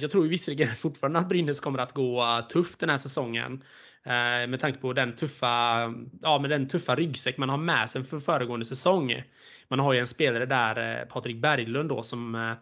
Jag 0.00 0.10
tror 0.10 0.28
visserligen 0.28 0.74
fortfarande 0.76 1.18
att 1.18 1.28
Brynäs 1.28 1.60
kommer 1.60 1.78
att 1.78 1.92
gå 1.92 2.42
tufft 2.48 2.80
den 2.80 2.90
här 2.90 2.98
säsongen. 2.98 3.64
Eh, 4.06 4.48
med 4.48 4.60
tanke 4.60 4.78
på 4.78 4.92
den 4.92 5.16
tuffa, 5.16 5.94
ja, 6.22 6.38
med 6.38 6.50
den 6.50 6.68
tuffa 6.68 6.94
ryggsäck 6.94 7.36
man 7.36 7.48
har 7.48 7.56
med 7.56 7.90
sig 7.90 8.04
för 8.04 8.20
föregående 8.20 8.66
säsong. 8.66 9.22
Man 9.68 9.78
har 9.78 9.92
ju 9.92 9.98
en 9.98 10.06
spelare 10.06 10.46
där, 10.46 11.00
eh, 11.00 11.04
Patrik 11.04 11.36
Berglund 11.36 11.88
då, 11.88 12.02
som 12.02 12.34
eh, 12.34 12.52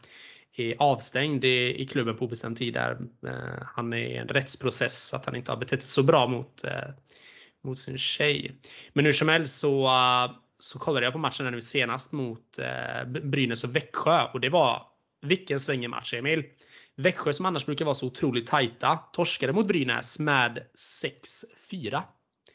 är 0.57 0.75
avstängd 0.78 1.45
i, 1.45 1.83
i 1.83 1.87
klubben 1.87 2.16
på 2.16 2.25
obestämd 2.25 2.59
tid. 2.59 2.75
Där. 2.75 2.99
Eh, 3.26 3.62
han 3.75 3.92
är 3.92 3.97
i 3.97 4.16
en 4.16 4.28
rättsprocess 4.28 5.14
att 5.14 5.26
han 5.26 5.37
inte 5.37 5.52
har 5.52 5.57
betett 5.57 5.83
sig 5.83 5.90
så 5.90 6.02
bra 6.02 6.26
mot, 6.26 6.64
eh, 6.64 6.88
mot 7.64 7.78
sin 7.78 7.99
tjej. 7.99 8.52
Men 8.92 9.04
hur 9.04 9.12
som 9.12 9.28
helst 9.28 9.59
så 9.59 9.87
eh, 9.87 10.30
så 10.59 10.78
kollade 10.78 11.07
jag 11.07 11.12
på 11.12 11.18
matchen 11.18 11.52
nu 11.52 11.61
senast 11.61 12.12
mot 12.12 12.59
eh, 12.59 13.09
Brynäs 13.09 13.64
och 13.64 13.76
Växjö 13.76 14.25
och 14.33 14.40
det 14.40 14.49
var 14.49 14.83
vilken 15.23 15.61
svängig 15.61 15.90
match 15.90 16.14
Emil. 16.14 16.45
Växjö 16.99 17.33
som 17.33 17.47
annars 17.47 17.67
brukar 17.67 17.85
vara 17.85 17.95
så 17.95 18.07
otroligt 18.07 18.47
tajta 18.47 18.97
torskade 19.12 19.52
mot 19.52 19.67
Brynäs 19.67 20.19
med 20.19 20.62
6-4. 21.73 22.02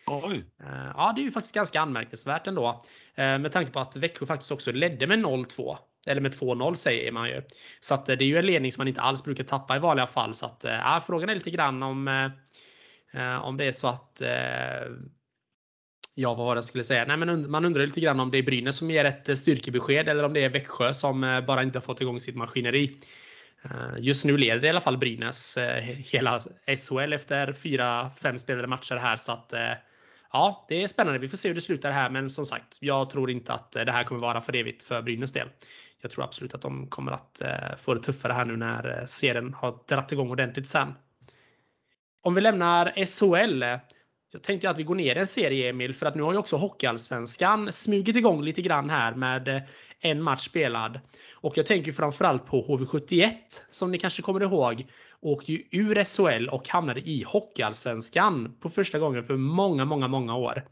Oj. 0.07 0.45
Eh, 0.59 0.91
ja, 0.95 1.13
det 1.15 1.21
är 1.21 1.23
ju 1.23 1.31
faktiskt 1.31 1.55
ganska 1.55 1.81
anmärkningsvärt 1.81 2.47
ändå. 2.47 2.81
Eh, 3.15 3.39
med 3.39 3.51
tanke 3.51 3.71
på 3.71 3.79
att 3.79 3.95
Växjö 3.95 4.25
faktiskt 4.25 4.51
också 4.51 4.71
ledde 4.71 5.07
med 5.07 5.19
0-2. 5.19 5.77
Eller 6.07 6.21
med 6.21 6.31
2-0 6.31 6.75
säger 6.75 7.11
man 7.11 7.29
ju. 7.29 7.41
Så 7.79 7.93
att 7.93 8.09
eh, 8.09 8.15
det 8.15 8.23
är 8.23 8.27
ju 8.27 8.37
en 8.37 8.45
ledning 8.45 8.71
som 8.71 8.81
man 8.81 8.87
inte 8.87 9.01
alls 9.01 9.23
brukar 9.23 9.43
tappa 9.43 9.75
i 9.75 9.79
vanliga 9.79 10.07
fall. 10.07 10.35
Så 10.35 10.45
att, 10.45 10.61
ja, 10.63 11.01
frågan 11.07 11.29
är 11.29 11.33
lite 11.33 11.51
grann 11.51 11.83
om, 11.83 12.31
om 13.41 13.57
det 13.57 13.65
är 13.65 13.71
så 13.71 13.87
att 13.87 14.21
Ja, 16.15 16.33
vad 16.33 16.45
var 16.45 16.55
det 16.55 16.57
jag 16.57 16.63
skulle 16.63 16.83
säga? 16.83 17.05
Nej, 17.05 17.17
men 17.17 17.51
man 17.51 17.65
undrar 17.65 17.85
lite 17.85 18.01
grann 18.01 18.19
om 18.19 18.31
det 18.31 18.37
är 18.37 18.43
Brynäs 18.43 18.77
som 18.77 18.91
ger 18.91 19.05
ett 19.05 19.37
styrkebesked 19.37 20.09
eller 20.09 20.23
om 20.23 20.33
det 20.33 20.43
är 20.43 20.49
Växjö 20.49 20.93
som 20.93 21.43
bara 21.47 21.63
inte 21.63 21.77
har 21.77 21.81
fått 21.81 22.01
igång 22.01 22.19
sitt 22.19 22.35
maskineri. 22.35 22.97
Eh, 23.63 23.97
just 23.97 24.25
nu 24.25 24.37
leder 24.37 24.65
i 24.65 24.69
alla 24.69 24.81
fall 24.81 24.97
Brynäs 24.97 25.57
eh, 25.57 25.83
hela 25.83 26.39
SHL 26.65 27.13
efter 27.13 27.51
4-5 27.51 28.37
spelade 28.37 28.67
matcher 28.67 28.95
här 28.95 29.17
så 29.17 29.31
att 29.31 29.53
eh, 29.53 29.71
ja, 30.31 30.65
det 30.69 30.83
är 30.83 30.87
spännande. 30.87 31.19
Vi 31.19 31.29
får 31.29 31.37
se 31.37 31.47
hur 31.47 31.55
det 31.55 31.61
slutar 31.61 31.91
här. 31.91 32.09
Men 32.09 32.29
som 32.29 32.45
sagt, 32.45 32.77
jag 32.79 33.09
tror 33.09 33.31
inte 33.31 33.53
att 33.53 33.71
det 33.71 33.91
här 33.91 34.03
kommer 34.03 34.21
vara 34.21 34.41
för 34.41 34.55
evigt 34.55 34.83
för 34.83 35.01
Brynäs 35.01 35.31
del. 35.31 35.49
Jag 36.01 36.11
tror 36.11 36.23
absolut 36.23 36.53
att 36.53 36.61
de 36.61 36.87
kommer 36.87 37.11
att 37.11 37.41
få 37.77 37.93
det 37.93 37.99
tuffare 37.99 38.33
här 38.33 38.45
nu 38.45 38.57
när 38.57 39.05
serien 39.05 39.53
har 39.53 39.79
dratt 39.87 40.11
igång 40.11 40.31
ordentligt 40.31 40.67
sen. 40.67 40.93
Om 42.21 42.35
vi 42.35 42.41
lämnar 42.41 43.05
SHL. 43.05 43.63
Jag 44.31 44.41
tänkte 44.41 44.69
att 44.69 44.77
vi 44.77 44.83
går 44.83 44.95
ner 44.95 45.15
en 45.15 45.27
serie 45.27 45.69
Emil, 45.69 45.93
för 45.93 46.05
att 46.05 46.15
nu 46.15 46.23
har 46.23 46.31
ju 46.31 46.37
också 46.37 46.57
Hockeyallsvenskan 46.57 47.71
smugit 47.71 48.15
igång 48.15 48.43
lite 48.43 48.61
grann 48.61 48.89
här 48.89 49.15
med 49.15 49.63
en 50.03 50.21
match 50.21 50.45
spelad. 50.45 50.99
Och 51.35 51.57
jag 51.57 51.65
tänker 51.65 51.91
framförallt 51.91 52.45
på 52.45 52.63
HV71 52.63 53.31
som 53.71 53.91
ni 53.91 53.97
kanske 53.97 54.21
kommer 54.21 54.41
ihåg 54.43 54.85
åkte 55.21 55.51
ju 55.51 55.63
ur 55.71 56.03
SHL 56.03 56.49
och 56.49 56.69
hamnade 56.69 56.99
i 56.99 57.23
Hockeyallsvenskan 57.27 58.55
på 58.59 58.69
första 58.69 58.99
gången 58.99 59.23
för 59.23 59.37
många, 59.37 59.85
många, 59.85 60.07
många 60.07 60.35
år. 60.35 60.63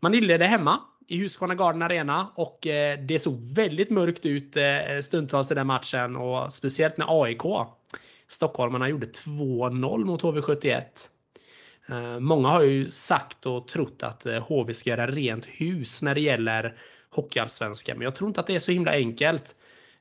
Man 0.00 0.14
inledde 0.14 0.46
hemma 0.46 0.80
i 1.08 1.18
Husqvarna 1.18 1.54
Garden 1.54 1.82
Arena 1.82 2.28
och 2.34 2.66
eh, 2.66 2.98
det 2.98 3.18
såg 3.18 3.40
väldigt 3.54 3.90
mörkt 3.90 4.26
ut 4.26 4.56
eh, 4.56 5.00
stundtals 5.02 5.50
i 5.50 5.54
den 5.54 5.66
matchen 5.66 6.16
och 6.16 6.52
speciellt 6.52 6.96
när 6.96 7.22
AIK 7.22 7.42
Stockholmarna 8.28 8.88
gjorde 8.88 9.06
2-0 9.06 10.04
mot 10.04 10.22
HV71. 10.22 10.82
Eh, 11.88 12.20
många 12.20 12.48
har 12.48 12.62
ju 12.62 12.90
sagt 12.90 13.46
och 13.46 13.68
trott 13.68 14.02
att 14.02 14.26
HV 14.48 14.74
ska 14.74 14.90
göra 14.90 15.06
rent 15.06 15.46
hus 15.46 16.02
när 16.02 16.14
det 16.14 16.20
gäller 16.20 16.76
Hockeyallsvenskan, 17.14 17.98
men 17.98 18.04
jag 18.04 18.14
tror 18.14 18.28
inte 18.28 18.40
att 18.40 18.46
det 18.46 18.54
är 18.54 18.58
så 18.58 18.72
himla 18.72 18.92
enkelt. 18.92 19.56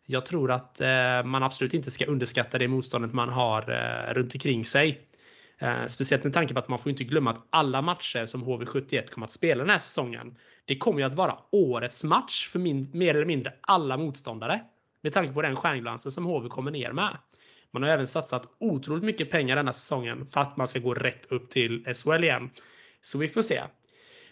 Jag 0.05 0.25
tror 0.25 0.51
att 0.51 0.81
eh, 0.81 1.23
man 1.23 1.43
absolut 1.43 1.73
inte 1.73 1.91
ska 1.91 2.05
underskatta 2.05 2.57
det 2.57 2.67
motståndet 2.67 3.13
man 3.13 3.29
har 3.29 3.71
eh, 3.71 4.13
runt 4.13 4.35
omkring 4.35 4.65
sig. 4.65 5.07
Eh, 5.59 5.87
speciellt 5.87 6.23
med 6.23 6.33
tanke 6.33 6.53
på 6.53 6.59
att 6.59 6.67
man 6.67 6.79
får 6.79 6.89
inte 6.89 7.03
glömma 7.03 7.31
att 7.31 7.47
alla 7.49 7.81
matcher 7.81 8.25
som 8.25 8.43
HV71 8.43 9.11
kommer 9.11 9.27
att 9.27 9.31
spela 9.31 9.63
den 9.63 9.69
här 9.69 9.77
säsongen. 9.77 10.35
Det 10.65 10.77
kommer 10.77 10.99
ju 10.99 11.05
att 11.05 11.15
vara 11.15 11.37
årets 11.51 12.03
match 12.03 12.49
för 12.49 12.59
min, 12.59 12.89
mer 12.93 13.15
eller 13.15 13.25
mindre 13.25 13.53
alla 13.61 13.97
motståndare. 13.97 14.61
Med 15.01 15.13
tanke 15.13 15.33
på 15.33 15.41
den 15.41 15.55
stjärnglansen 15.55 16.11
som 16.11 16.25
HV 16.25 16.49
kommer 16.49 16.71
ner 16.71 16.91
med. 16.91 17.17
Man 17.71 17.83
har 17.83 17.89
även 17.89 18.07
satsat 18.07 18.47
otroligt 18.59 19.03
mycket 19.03 19.31
pengar 19.31 19.55
denna 19.55 19.73
säsongen 19.73 20.27
för 20.27 20.41
att 20.41 20.57
man 20.57 20.67
ska 20.67 20.79
gå 20.79 20.93
rätt 20.93 21.31
upp 21.31 21.49
till 21.49 21.85
SHL 21.95 22.23
igen. 22.23 22.49
Så 23.01 23.17
vi 23.17 23.27
får 23.27 23.41
se. 23.41 23.61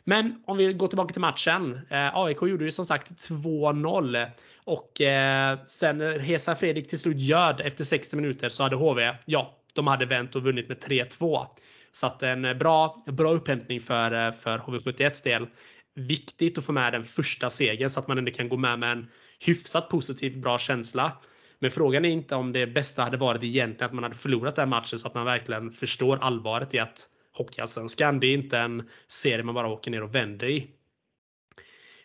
Men 0.03 0.43
om 0.46 0.58
vi 0.58 0.74
går 0.74 0.88
tillbaka 0.88 1.13
till 1.13 1.22
matchen. 1.22 1.79
Eh, 1.89 2.15
AIK 2.15 2.41
gjorde 2.41 2.65
ju 2.65 2.72
som 2.72 2.86
sagt 2.86 3.12
2-0. 3.12 4.27
Och 4.63 5.01
eh, 5.01 5.60
sen 5.65 5.98
när 5.98 6.20
Hesa 6.20 6.55
Fredrik 6.55 6.89
till 6.89 7.00
slut 7.00 7.20
göd 7.20 7.62
efter 7.62 7.84
60 7.84 8.15
minuter 8.15 8.50
så 8.50 8.63
hade 8.63 8.75
HV, 8.75 9.15
ja, 9.25 9.58
de 9.74 9.88
hade 9.88 10.05
vänt 10.05 10.36
och 10.36 10.43
vunnit 10.43 10.67
med 10.67 10.77
3-2. 10.77 11.46
Så 11.91 12.08
att 12.08 12.24
en 12.24 12.58
bra, 12.58 13.03
bra 13.08 13.31
upphämtning 13.31 13.81
för, 13.81 14.27
eh, 14.27 14.31
för 14.31 14.58
HV71s 14.58 15.24
del. 15.24 15.48
Viktigt 15.93 16.58
att 16.58 16.65
få 16.65 16.72
med 16.72 16.93
den 16.93 17.05
första 17.05 17.50
segern 17.50 17.89
så 17.89 18.00
att 18.00 18.08
man 18.08 18.17
ändå 18.17 18.31
kan 18.31 18.50
gå 18.50 18.58
med 18.58 18.79
med 18.79 18.91
en 18.91 19.08
hyfsat 19.46 19.89
positiv 19.89 20.41
bra 20.41 20.60
känsla. 20.60 21.12
Men 21.60 21.72
frågan 21.72 22.05
är 22.05 22.10
inte 22.10 22.36
om 22.36 22.51
det 22.51 22.67
bästa 22.67 23.03
hade 23.03 23.17
varit 23.17 23.43
egentligen 23.43 23.86
att 23.86 23.93
man 23.93 24.03
hade 24.03 24.15
förlorat 24.15 24.55
den 24.55 24.70
matchen 24.70 25.00
så 25.00 25.08
att 25.08 25.13
man 25.13 25.25
verkligen 25.25 25.72
förstår 25.72 26.17
allvaret 26.22 26.74
i 26.74 26.79
att 26.79 27.08
Hockeyallsvenskan. 27.41 28.19
Det 28.19 28.27
är 28.27 28.33
inte 28.33 28.57
en 28.57 28.89
serie 29.07 29.43
man 29.43 29.55
bara 29.55 29.67
åker 29.67 29.91
ner 29.91 30.03
och 30.03 30.15
vänder 30.15 30.50
i. 30.50 30.67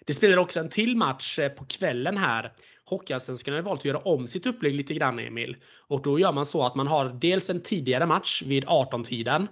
Det 0.06 0.14
spelar 0.14 0.36
också 0.36 0.60
en 0.60 0.68
till 0.68 0.96
match 0.96 1.38
eh, 1.38 1.48
på 1.48 1.64
kvällen 1.64 2.16
här. 2.16 2.52
Hockeyallsvenskan 2.84 3.54
har 3.54 3.62
valt 3.62 3.80
att 3.80 3.84
göra 3.84 3.98
om 3.98 4.28
sitt 4.28 4.46
upplägg 4.46 4.74
lite 4.74 4.94
grann 4.94 5.18
Emil. 5.18 5.56
Och 5.88 6.02
då 6.02 6.18
gör 6.18 6.32
man 6.32 6.46
så 6.46 6.66
att 6.66 6.74
man 6.74 6.86
har 6.86 7.08
dels 7.08 7.50
en 7.50 7.62
tidigare 7.62 8.06
match 8.06 8.42
vid 8.46 8.64
18-tiden. 8.64 9.48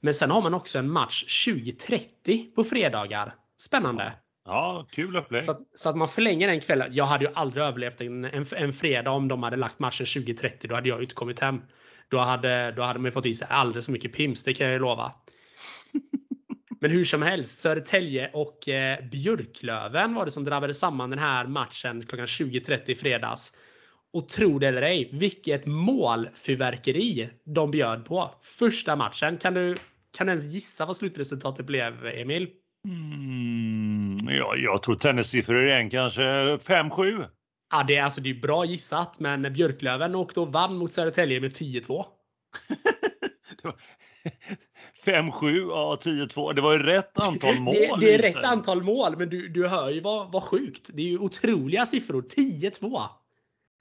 Men 0.00 0.14
sen 0.14 0.30
har 0.30 0.42
man 0.42 0.54
också 0.54 0.78
en 0.78 0.90
match 0.90 1.24
20.30 1.48 2.54
på 2.54 2.64
fredagar. 2.64 3.34
Spännande! 3.58 4.12
Ja, 4.44 4.86
kul 4.90 5.16
upplägg. 5.16 5.42
Så, 5.42 5.54
så, 5.74 5.88
att 5.88 5.96
man 5.96 6.08
förlänger 6.08 6.48
den 6.48 6.60
kvällen. 6.60 6.94
Jag 6.94 7.04
hade 7.04 7.24
ju 7.24 7.30
aldrig 7.34 7.64
överlevt 7.64 8.00
en, 8.00 8.24
en, 8.24 8.46
en 8.56 8.72
fredag 8.72 9.10
om 9.10 9.28
de 9.28 9.42
hade 9.42 9.56
lagt 9.56 9.78
matchen 9.78 10.06
20.30. 10.06 10.68
Då 10.68 10.74
hade 10.74 10.88
jag 10.88 10.98
ju 10.98 11.02
inte 11.02 11.14
kommit 11.14 11.40
hem. 11.40 11.62
Då 12.08 12.18
hade, 12.18 12.72
då 12.72 12.82
hade 12.82 12.98
man 12.98 13.12
fått 13.12 13.26
i 13.26 13.34
sig 13.34 13.48
alldeles 13.50 13.84
för 13.84 13.92
mycket 13.92 14.12
pims, 14.12 14.44
det 14.44 14.54
kan 14.54 14.66
jag 14.66 14.72
ju 14.72 14.78
lova. 14.78 15.12
Men 16.80 16.90
hur 16.90 17.04
som 17.04 17.22
helst, 17.22 17.60
Södertälje 17.60 18.30
och 18.32 18.68
eh, 18.68 19.04
Björklöven 19.04 20.14
var 20.14 20.24
det 20.24 20.30
som 20.30 20.44
drabbade 20.44 20.74
samman 20.74 21.10
den 21.10 21.18
här 21.18 21.46
matchen 21.46 22.06
klockan 22.06 22.26
20.30 22.26 22.90
i 22.90 22.94
fredags. 22.94 23.52
Och 24.12 24.28
tro 24.28 24.58
det 24.58 24.68
eller 24.68 24.82
ej, 24.82 25.10
vilket 25.12 25.66
målfyrverkeri 25.66 27.30
de 27.44 27.70
bjöd 27.70 28.04
på. 28.04 28.30
Första 28.42 28.96
matchen. 28.96 29.36
Kan 29.38 29.54
du, 29.54 29.76
kan 30.16 30.26
du 30.26 30.30
ens 30.30 30.44
gissa 30.54 30.86
vad 30.86 30.96
slutresultatet 30.96 31.66
blev, 31.66 32.06
Emil? 32.06 32.48
Mm, 32.84 34.28
ja, 34.28 34.56
jag 34.56 34.82
tror 34.82 34.94
tennissiffror 34.94 35.66
igen, 35.66 35.90
kanske 35.90 36.22
5-7. 36.22 37.24
Ja, 37.70 37.84
det 37.88 37.96
är 37.96 38.02
alltså 38.02 38.20
det 38.20 38.30
är 38.30 38.34
bra 38.34 38.64
gissat, 38.64 39.20
men 39.20 39.52
Björklöven 39.52 40.14
åkte 40.14 40.40
och 40.40 40.52
vann 40.52 40.76
mot 40.76 40.92
Södertälje 40.92 41.40
med 41.40 41.50
10-2. 41.50 42.04
5-7, 45.04 45.68
ja 45.70 45.98
10-2. 46.02 46.54
Det 46.54 46.60
var 46.60 46.72
ju 46.72 46.78
rätt 46.78 47.20
antal 47.20 47.60
mål. 47.60 47.74
Det, 47.74 47.96
det 48.00 48.14
är 48.14 48.18
rätt 48.18 48.44
antal 48.44 48.82
mål, 48.82 49.16
men 49.16 49.30
du, 49.30 49.48
du 49.48 49.68
hör 49.68 49.90
ju 49.90 50.00
vad, 50.00 50.32
vad 50.32 50.42
sjukt. 50.42 50.90
Det 50.92 51.02
är 51.02 51.06
ju 51.06 51.18
otroliga 51.18 51.86
siffror. 51.86 52.22
10-2. 52.22 53.02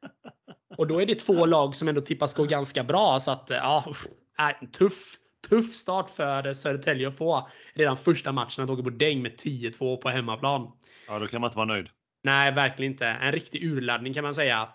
Och 0.77 0.87
då 0.87 1.01
är 1.01 1.05
det 1.05 1.15
två 1.15 1.45
lag 1.45 1.75
som 1.75 1.87
ändå 1.87 2.01
tippas 2.01 2.33
gå 2.33 2.43
ganska 2.43 2.83
bra. 2.83 3.19
Så 3.19 3.31
att, 3.31 3.49
ja, 3.49 3.93
äh, 4.39 4.69
tuff, 4.69 5.15
tuff 5.49 5.73
start 5.73 6.09
för 6.09 6.53
Södertälje 6.53 7.07
att 7.07 7.17
få 7.17 7.49
redan 7.73 7.97
första 7.97 8.31
matchen 8.31 8.63
att 8.63 8.69
åka 8.69 8.83
på 8.83 8.89
däng 8.89 9.21
med 9.21 9.31
10-2 9.31 9.97
på 9.97 10.09
hemmaplan. 10.09 10.71
Ja, 11.07 11.19
då 11.19 11.27
kan 11.27 11.41
man 11.41 11.47
inte 11.47 11.57
vara 11.57 11.67
nöjd. 11.67 11.87
Nej, 12.25 12.51
verkligen 12.51 12.91
inte. 12.91 13.07
En 13.07 13.31
riktig 13.31 13.63
urladdning 13.63 14.13
kan 14.13 14.23
man 14.23 14.35
säga. 14.35 14.69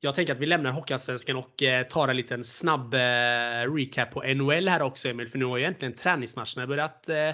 Jag 0.00 0.14
tänker 0.14 0.32
att 0.32 0.38
vi 0.38 0.46
lämnar 0.46 0.72
Hockeyallsvenskan 0.72 1.36
och 1.36 1.62
eh, 1.62 1.86
tar 1.86 2.08
en 2.08 2.16
liten 2.16 2.44
snabb 2.44 2.94
eh, 2.94 3.74
recap 3.74 4.10
på 4.10 4.22
NHL 4.22 4.68
här 4.68 4.82
också 4.82 5.08
Emil. 5.08 5.28
För 5.28 5.38
nu 5.38 5.44
har 5.44 5.56
ju 5.56 5.62
egentligen 5.62 5.94
träningsmatcherna 5.94 6.66
börjat 6.66 7.08
eh, 7.08 7.30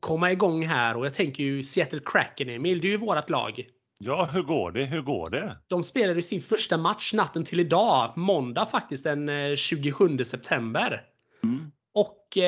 komma 0.00 0.32
igång 0.32 0.66
här 0.66 0.96
och 0.96 1.06
jag 1.06 1.14
tänker 1.14 1.44
ju 1.44 1.62
Seattle 1.62 2.00
Kraken 2.04 2.48
Emil, 2.48 2.80
det 2.80 2.88
är 2.88 2.90
ju 2.90 2.96
vårat 2.96 3.30
lag. 3.30 3.66
Ja, 3.98 4.28
hur 4.32 4.42
går 4.42 4.72
det? 4.72 4.84
Hur 4.84 5.02
går 5.02 5.30
det? 5.30 5.56
De 5.68 5.84
spelade 5.84 6.22
sin 6.22 6.42
första 6.42 6.76
match 6.76 7.14
natten 7.14 7.44
till 7.44 7.60
idag, 7.60 8.12
måndag 8.16 8.66
faktiskt 8.66 9.04
den 9.04 9.56
27 9.56 10.18
september. 10.24 11.02
Mm. 11.44 11.72
Och 11.94 12.38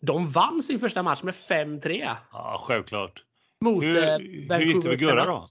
de 0.00 0.30
vann 0.30 0.62
sin 0.62 0.80
första 0.80 1.02
match 1.02 1.22
med 1.22 1.34
5-3. 1.34 2.16
Ja, 2.32 2.60
självklart. 2.66 3.22
Mot 3.60 3.84
hur, 3.84 3.96
eh, 3.96 4.18
hur 4.58 4.60
gick 4.60 4.82
det 4.82 4.88
med 4.88 4.98
Gurra 4.98 5.24
då? 5.24 5.42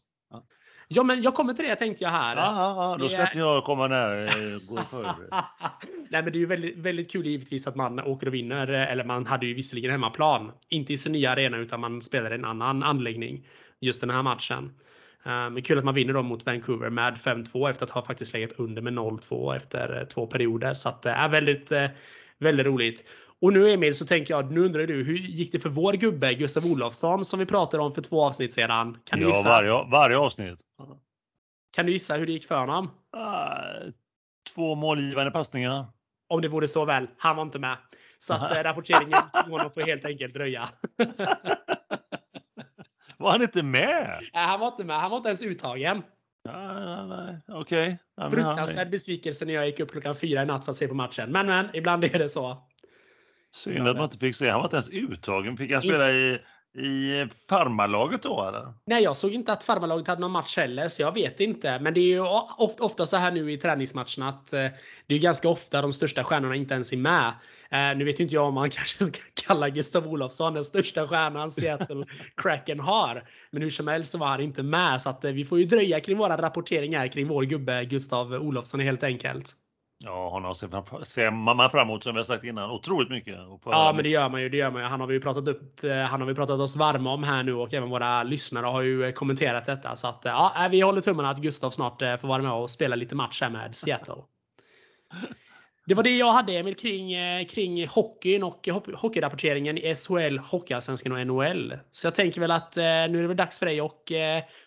Ja. 0.88 1.04
men 1.04 1.22
jag 1.22 1.36
kommer 1.36 1.54
till 1.54 1.66
det 1.66 1.75
tänkte 1.75 2.04
jag 2.04 2.12
här. 2.12 2.36
Ja, 2.36 2.54
ja, 2.78 2.98
då 3.00 3.10
ska 3.10 3.22
inte 3.22 3.38
jag 3.38 3.63
komma 3.63 3.88
nära. 3.88 4.25
Eh, 4.25 4.32
Nej 6.10 6.24
men 6.24 6.25
det 6.25 6.38
är 6.38 6.39
ju 6.39 6.46
väldigt, 6.46 6.78
väldigt 6.78 7.12
kul 7.12 7.25
givetvis 7.25 7.68
att 7.68 7.75
man 7.75 8.00
åker 8.00 8.28
och 8.28 8.34
vinner. 8.34 8.74
Eh, 8.74 8.92
eller 8.92 9.04
man 9.04 9.25
hade 9.25 9.46
ju 9.46 9.54
visserligen 9.54 9.92
hemmaplan. 9.92 10.51
Inte 10.70 10.94
i 10.94 10.98
sin 10.98 11.12
nya 11.12 11.32
arena 11.32 11.58
utan 11.58 11.80
man 11.80 12.01
spelade 12.01 12.36
i 12.36 12.38
en 12.38 12.46
annan 12.46 12.84
anläggning. 12.84 13.48
Just 13.80 14.01
den 14.01 14.10
här 14.10 14.24
matchen. 14.24 14.74
Men 15.24 15.62
kul 15.62 15.78
att 15.78 15.86
man 15.86 15.96
vinner 15.96 16.13
då 16.13 16.22
mot 16.22 16.46
Vancouver 16.46 16.89
med 16.89 17.13
5-2 17.13 17.70
efter 17.70 17.86
att 17.86 17.92
ha 17.92 18.06
faktiskt 18.06 18.34
legat 18.34 18.51
under 18.58 18.82
med 18.82 18.94
0-2 18.94 19.56
efter 19.56 20.06
två 20.06 20.28
perioder. 20.28 20.74
Så 20.74 20.89
att 20.89 21.01
det 21.01 21.12
är 21.12 21.30
väldigt, 21.30 21.72
väldigt 22.39 22.65
roligt. 22.65 23.05
Och 23.41 23.53
nu 23.53 23.72
Emil 23.72 23.96
så 23.96 24.05
tänker 24.05 24.34
jag, 24.34 24.51
nu 24.51 24.65
undrar 24.65 24.88
du, 24.88 25.03
hur 25.03 25.17
gick 25.17 25.51
det 25.51 25.60
för 25.60 25.69
vår 25.69 25.93
gubbe 25.93 26.34
Gustav 26.34 26.65
Olofsson 26.65 27.25
som 27.25 27.39
vi 27.39 27.46
pratade 27.46 27.84
om 27.84 27.93
för 27.93 28.01
två 28.01 28.24
avsnitt 28.25 28.53
sedan? 28.53 28.98
Kan 29.03 29.19
du 29.19 29.25
ja, 29.25 29.29
gissa? 29.29 29.50
Varje, 29.50 29.72
varje 29.91 30.17
avsnitt. 30.17 30.60
Kan 31.75 31.86
du 31.86 31.91
gissa 31.91 32.15
hur 32.15 32.25
det 32.25 32.31
gick 32.31 32.48
för 32.48 32.60
honom? 32.60 32.86
Uh, 33.15 33.91
två 34.55 34.75
målgivande 34.75 35.31
passningar. 35.31 35.86
Om 36.27 36.41
det 36.41 36.48
vore 36.48 36.67
så 36.67 36.86
väl. 36.86 37.08
Han 37.17 37.36
var 37.36 37.43
inte 37.43 37.60
med. 37.60 37.77
Så 38.19 38.34
att 38.34 38.58
uh, 38.58 38.63
rapporteringen 38.63 39.19
honom 39.34 39.72
får 39.72 39.81
helt 39.81 40.05
enkelt 40.05 40.34
dröja. 40.34 40.69
Var 43.19 43.31
han 43.31 43.41
inte 43.41 43.63
med? 43.63 44.19
Nej, 44.34 44.46
han 44.46 44.60
var 44.60 44.67
inte 44.67 44.84
med. 44.84 45.00
Han 45.00 45.12
var 45.12 45.17
inte 45.17 45.29
ens 45.29 45.41
uttagen. 45.41 46.03
Ja, 46.53 47.06
nej, 47.06 47.38
okej. 47.48 47.98
Okay. 48.18 48.29
Fruktansvärd 48.32 48.89
besvikelse 48.89 49.46
när 49.46 49.53
jag 49.53 49.65
gick 49.65 49.79
upp 49.79 49.91
klockan 49.91 50.15
fyra 50.15 50.44
i 50.44 50.46
natt 50.46 50.65
för 50.65 50.72
att 50.72 50.77
se 50.77 50.88
på 50.88 50.94
matchen. 50.94 51.32
Men 51.32 51.46
men, 51.46 51.65
ibland 51.74 52.03
är 52.03 52.20
det 52.20 52.29
så. 52.29 52.58
Synd 53.51 53.88
att 53.88 53.96
man 53.96 54.06
inte 54.06 54.18
fick 54.18 54.36
se. 54.36 54.50
Han 54.50 54.60
var 54.60 54.65
inte 54.65 54.75
ens 54.75 54.89
uttagen. 54.89 55.58
Fick 55.58 55.72
han 55.72 55.82
spela 55.82 56.12
i 56.12 56.39
i 56.76 57.28
farmarlaget 57.50 58.24
då 58.24 58.44
eller? 58.48 58.74
Nej, 58.86 59.04
jag 59.04 59.18
såg 59.18 59.34
inte 59.34 59.54
att 59.54 59.64
farmarlaget 59.64 60.08
hade 60.08 60.22
någon 60.22 60.32
match 60.32 60.58
heller, 60.58 60.88
så 60.88 61.02
jag 61.02 61.14
vet 61.14 61.40
inte. 61.40 61.80
Men 61.80 61.94
det 61.94 62.00
är 62.00 62.08
ju 62.08 62.22
ofta 62.58 63.06
så 63.06 63.18
här 63.18 63.32
nu 63.32 63.52
i 63.52 63.58
träningsmatcherna 63.58 64.30
att 64.30 64.54
eh, 64.54 64.68
det 65.08 65.16
är 65.16 65.20
ganska 65.20 65.50
ofta 65.50 65.82
de 65.82 65.94
största 65.94 66.24
stjärnorna 66.24 66.56
inte 66.56 66.74
ens 66.74 66.94
är 66.94 66.98
med. 66.98 67.34
Eh, 67.72 67.98
nu 67.98 68.06
vet 68.06 68.20
inte 68.20 68.36
jag 68.36 68.48
om 68.48 68.54
man 68.54 68.70
kanske 68.70 69.08
ska 69.08 69.22
kalla 69.34 69.70
Gustav 69.70 70.08
Olofsson 70.08 70.54
den 70.54 70.64
största 70.64 71.08
stjärnan 71.08 71.52
Seattle 71.52 72.06
Kraken 72.36 72.80
har. 72.80 73.30
Men 73.52 73.62
hur 73.62 73.70
som 73.70 73.88
helst 73.88 74.12
så 74.12 74.18
var 74.18 74.28
han 74.28 74.42
inte 74.42 74.64
med, 74.64 75.02
så 75.02 75.10
att 75.10 75.26
eh, 75.26 75.32
vi 75.32 75.46
får 75.46 75.60
ju 75.60 75.66
dröja 75.66 76.00
kring 76.00 76.18
våra 76.18 76.42
rapporteringar 76.42 77.08
kring 77.08 77.28
vår 77.28 77.44
gubbe 77.44 77.86
Gustav 77.86 78.34
Olofsson 78.34 78.80
helt 78.80 79.04
enkelt. 79.04 79.56
Ja, 80.03 80.29
honom 80.29 80.56
ser 80.56 81.32
man 81.32 81.70
fram 81.70 81.89
emot 81.89 82.03
som 82.03 82.13
vi 82.13 82.20
har 82.20 82.24
sagt 82.24 82.44
innan 82.44 82.72
otroligt 82.72 83.10
mycket. 83.10 83.36
Ja, 83.65 83.91
men 83.96 84.03
det 84.03 84.10
gör 84.10 84.29
man 84.29 84.41
ju. 84.41 84.50
Det 84.50 84.58
gör 84.58 84.72
man 84.72 84.82
ju. 84.82 84.88
Han 84.88 85.00
har 85.00 85.08
vi 85.08 85.20
pratat 85.20 85.48
upp. 85.48 85.84
Eh, 85.84 85.98
han 85.98 86.22
har 86.22 86.27
vi 86.27 86.36
pratat 86.36 86.60
oss 86.60 86.75
varma 86.75 87.13
om 87.13 87.24
här 87.24 87.44
nu 87.44 87.53
och 87.53 87.74
även 87.74 87.89
våra 87.89 88.24
lyssnare 88.24 88.65
har 88.65 88.82
ju 88.82 89.06
eh, 89.06 89.12
kommenterat 89.12 89.65
detta. 89.65 89.96
Så 89.96 90.08
att 90.08 90.22
ja, 90.24 90.68
vi 90.72 90.82
håller 90.82 91.01
tummarna 91.01 91.29
att 91.29 91.38
Gustav 91.38 91.72
snart 91.72 92.01
eh, 92.01 92.18
får 92.18 92.27
vara 92.27 92.41
med 92.41 92.51
och 92.51 92.70
spela 92.70 92.96
lite 92.96 93.15
match 93.15 93.41
här 93.41 93.50
med 93.50 93.75
Seattle. 93.75 94.13
Det 95.86 95.96
var 95.96 96.03
det 96.03 96.18
jag 96.18 96.34
hade 96.34 96.53
Emil 96.53 96.75
kring, 96.75 97.12
kring 97.46 97.88
hockeyn 97.88 98.44
och 98.44 98.68
hockeyrapporteringen 98.96 99.77
i 99.77 99.96
SHL, 99.96 100.38
Hockeyallsvenskan 100.38 101.12
och 101.12 101.27
NHL. 101.27 101.77
Så 101.91 102.08
jag 102.08 102.15
tänker 102.15 102.41
väl 102.41 102.51
att 102.51 102.75
nu 102.75 102.84
är 102.84 103.22
det 103.22 103.27
väl 103.27 103.38
dags 103.38 103.60
för 103.60 103.65
dig 103.65 103.79
att 103.79 104.06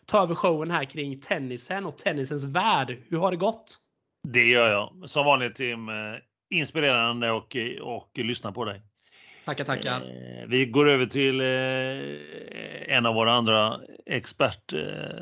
ta 0.06 0.22
över 0.22 0.34
showen 0.34 0.70
här 0.70 0.84
kring 0.84 1.20
tennisen 1.20 1.86
och 1.86 1.98
tennisens 1.98 2.44
värld. 2.44 2.96
Hur 3.08 3.18
har 3.18 3.30
det 3.30 3.36
gått? 3.36 3.81
Det 4.28 4.44
gör 4.44 4.70
jag. 4.70 5.10
Som 5.10 5.24
vanligt 5.24 5.54
Tim, 5.54 5.88
eh, 5.88 5.94
inspirerande 6.50 7.30
och, 7.30 7.56
och 7.82 8.10
lyssna 8.18 8.52
på 8.52 8.64
dig. 8.64 8.82
Tackar, 9.44 9.64
tackar. 9.64 10.00
Eh, 10.00 10.46
vi 10.48 10.66
går 10.66 10.88
över 10.88 11.06
till 11.06 11.40
eh, 11.40 12.96
en 12.96 13.06
av 13.06 13.14
våra 13.14 13.32
andra 13.32 13.80
expert, 14.06 14.72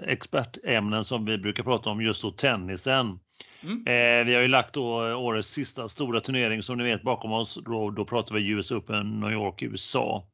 expertämnen 0.07 1.05
som 1.05 1.25
vi 1.25 1.39
brukar 1.39 1.63
prata 1.63 1.91
om, 1.91 2.03
just 2.03 2.23
då 2.23 2.31
tennisen. 2.31 3.19
Mm. 3.63 3.85
Vi 4.27 4.35
har 4.35 4.43
ju 4.43 4.49
lagt 4.49 4.75
då 4.75 5.15
årets 5.15 5.49
sista 5.49 5.89
stora 5.89 6.21
turnering 6.21 6.63
som 6.63 6.79
ni 6.79 6.85
vet 6.85 7.03
bakom 7.03 7.33
oss. 7.33 7.59
Då, 7.65 7.91
då 7.91 8.05
pratar 8.05 8.35
vi 8.35 8.49
US 8.49 8.71
Open 8.71 9.21
New 9.21 9.33
York, 9.33 9.63
USA. 9.63 10.27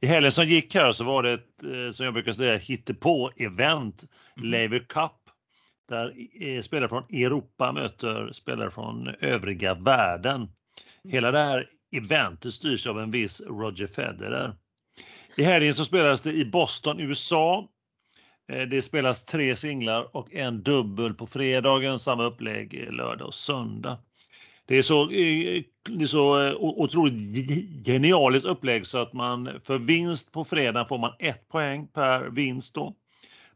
I 0.00 0.06
helgen 0.06 0.32
som 0.32 0.46
gick 0.46 0.74
här 0.74 0.92
så 0.92 1.04
var 1.04 1.22
det 1.22 1.32
ett, 1.32 1.96
som 1.96 2.04
jag 2.04 2.14
brukar 2.14 2.32
säga, 2.32 2.58
hittepå-event, 2.58 4.06
mm. 4.36 4.50
Laver 4.50 4.78
Cup 4.78 5.19
där 5.90 6.62
spelare 6.62 6.88
från 6.88 7.02
Europa 7.02 7.72
möter 7.72 8.32
spelare 8.32 8.70
från 8.70 9.08
övriga 9.20 9.74
världen. 9.74 10.36
Mm. 10.36 10.48
Hela 11.04 11.30
det 11.30 11.38
här 11.38 11.68
eventet 11.96 12.54
styrs 12.54 12.86
av 12.86 13.00
en 13.00 13.10
viss 13.10 13.40
Roger 13.40 13.86
Federer. 13.86 14.54
I 15.36 15.42
helgen 15.42 15.74
så 15.74 15.84
spelas 15.84 16.22
det 16.22 16.32
i 16.32 16.44
Boston, 16.44 17.00
USA. 17.00 17.68
Eh, 18.52 18.62
det 18.62 18.82
spelas 18.82 19.24
tre 19.24 19.56
singlar 19.56 20.16
och 20.16 20.34
en 20.34 20.62
dubbel 20.62 21.14
på 21.14 21.26
fredagen, 21.26 21.98
samma 21.98 22.24
upplägg 22.24 22.88
lördag 22.90 23.26
och 23.26 23.34
söndag. 23.34 23.98
Det 24.66 24.78
är 24.78 24.82
så, 24.82 25.02
eh, 25.02 25.62
det 25.88 26.02
är 26.02 26.06
så 26.06 26.46
eh, 26.46 26.54
otroligt 26.54 27.86
genialiskt 27.86 28.46
upplägg 28.46 28.86
så 28.86 28.98
att 28.98 29.12
man 29.12 29.60
för 29.64 29.78
vinst 29.78 30.32
på 30.32 30.44
fredag 30.44 30.84
får 30.84 30.98
man 30.98 31.12
ett 31.18 31.48
poäng 31.48 31.88
per 31.88 32.30
vinst 32.30 32.74
då. 32.74 32.94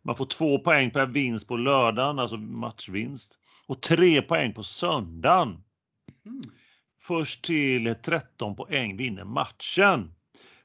Man 0.04 0.16
får 0.16 0.26
två 0.26 0.58
poäng 0.58 0.90
per 0.90 1.06
vinst 1.06 1.48
på 1.48 1.56
lördagen, 1.56 2.18
alltså 2.18 2.36
matchvinst. 2.36 3.38
Och 3.66 3.80
tre 3.80 4.22
poäng 4.22 4.52
på 4.52 4.62
söndagen. 4.62 5.48
Mm. 6.26 6.42
Först 7.02 7.44
till 7.44 7.94
13 8.02 8.56
poäng 8.56 8.96
vinner 8.96 9.24
matchen. 9.24 10.14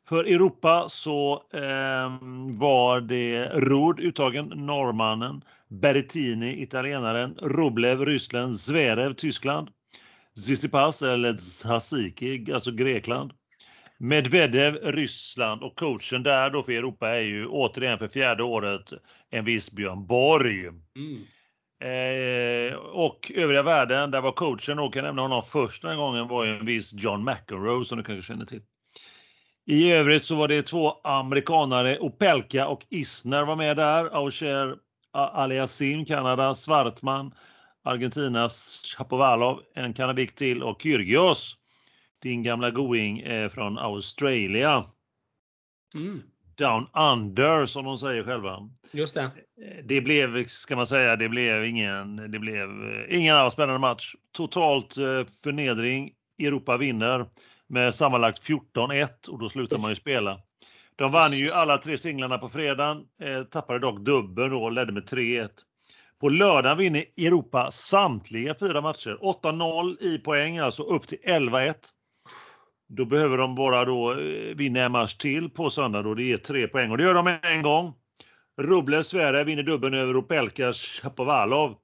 För 0.08 0.24
Europa 0.24 0.86
så 0.90 1.44
eh, 1.54 2.18
var 2.60 3.02
det 3.02 3.46
Rud 3.46 4.00
uttagen, 4.00 4.46
norrmannen, 4.56 5.44
Berrettini, 5.68 6.62
italienaren, 6.62 7.36
Rublev, 7.42 8.06
Ryssland, 8.06 8.60
Zverev, 8.60 9.14
Tyskland, 9.14 9.70
Tsitsipas 10.36 11.02
eller 11.02 11.38
Zasiki, 11.38 12.54
alltså 12.54 12.72
Grekland, 12.72 13.34
Medvedev, 14.02 14.76
Ryssland 14.76 15.64
och 15.64 15.76
coachen 15.76 16.24
där 16.24 16.50
då 16.50 16.64
för 16.64 16.72
Europa 16.72 17.10
är 17.10 17.22
ju 17.22 17.48
återigen 17.48 18.00
för 18.00 18.08
fjärde 18.08 18.44
året 18.44 18.94
en 19.30 19.46
viss 19.46 19.72
Björn 19.72 20.08
Borg. 20.08 20.68
Mm. 20.68 21.26
Eh, 21.82 22.76
och 22.76 23.32
övriga 23.36 23.64
världen, 23.64 24.12
där 24.12 24.22
var 24.22 24.32
coachen, 24.32 24.78
då 24.78 24.90
kan 24.90 25.04
jag 25.04 25.10
nämna 25.10 25.22
honom 25.22 25.44
först 25.44 25.82
den 25.82 25.98
gången, 25.98 26.28
var 26.28 26.46
ju 26.46 26.58
en 26.58 26.66
viss 26.66 26.94
John 26.94 27.24
McEnroe 27.24 27.86
som 27.86 27.98
du 27.98 28.04
kanske 28.04 28.34
känner 28.34 28.46
till. 28.46 28.62
I 29.66 29.92
övrigt 29.92 30.26
så 30.26 30.36
var 30.36 30.48
det 30.48 30.62
två 30.62 30.94
amerikanare, 31.04 32.00
Opelka 32.00 32.68
och 32.68 32.86
Isner 32.90 33.46
var 33.46 33.56
med 33.56 33.78
där. 33.78 34.16
Aucher 34.16 34.76
Aliasim, 35.12 36.06
Kanada, 36.06 36.56
Svartman, 36.56 37.34
Argentinas 37.84 38.84
Chapovalov, 38.98 39.60
en 39.76 39.94
kanadick 39.94 40.36
till 40.36 40.64
och 40.64 40.82
Kyrgios 40.82 41.56
din 42.22 42.44
gamla 42.44 42.72
going 42.72 43.20
är 43.20 43.50
från 43.50 43.78
Australien. 43.78 44.84
Mm. 45.96 46.22
Down 46.56 46.88
under 46.94 47.66
som 47.66 47.86
de 47.86 47.98
säger 47.98 48.24
själva. 48.24 48.70
Just 48.92 49.14
det. 49.14 49.32
Det 49.84 50.02
blev, 50.02 50.48
ska 50.48 50.76
man 50.76 50.88
säga, 50.88 51.16
det 51.16 51.30
blev 51.30 51.66
ingen, 51.66 52.32
det 52.32 52.40
blev 52.40 52.70
ingen 53.10 53.36
alls 53.36 53.54
spännande 53.54 53.80
match. 53.80 54.16
Totalt 54.32 54.98
eh, 54.98 55.26
förnedring. 55.44 56.12
Europa 56.40 56.78
vinner 56.78 57.26
med 57.68 57.96
sammanlagt 57.96 58.44
14-1 58.44 59.30
och 59.30 59.40
då 59.40 59.50
slutar 59.50 59.78
man 59.78 59.90
ju 59.90 59.96
spela. 59.96 60.40
De 60.96 61.12
vann 61.12 61.34
ju 61.34 61.52
alla 61.52 61.78
tre 61.78 61.98
singlarna 61.98 62.38
på 62.38 62.50
fredagen, 62.50 63.04
eh, 63.22 63.44
tappade 63.44 63.80
dock 63.80 64.00
dubbeln 64.00 64.54
och 64.54 64.72
ledde 64.72 64.92
med 64.92 65.10
3-1. 65.10 65.50
På 66.20 66.30
lördagen 66.30 66.78
vinner 66.78 67.06
Europa 67.18 67.72
samtliga 67.72 68.56
fyra 68.60 68.82
matcher. 68.82 69.18
8-0 69.22 69.98
i 70.02 70.18
poäng, 70.18 70.58
alltså 70.58 70.84
upp 70.84 71.08
till 71.08 71.18
11-1. 71.24 71.76
Då 72.92 73.06
behöver 73.06 73.38
de 73.38 73.56
bara 73.56 73.86
då 73.86 74.12
eh, 74.12 74.56
vinna 74.56 74.80
en 74.80 74.92
match 74.92 75.14
till 75.14 75.50
på 75.50 75.70
söndag 75.70 76.02
då 76.02 76.14
det 76.14 76.24
ger 76.24 76.38
tre 76.38 76.68
poäng 76.68 76.92
och 76.92 76.98
det 76.98 77.04
gör 77.04 77.14
de 77.14 77.40
en 77.44 77.62
gång. 77.62 77.94
Rublev 78.58 79.04
Sverige 79.04 79.44
vinner 79.44 79.64
dubbeln 79.64 79.96
över 79.96 80.18
Opelka 80.18 80.74
Shapovalov 80.74 81.76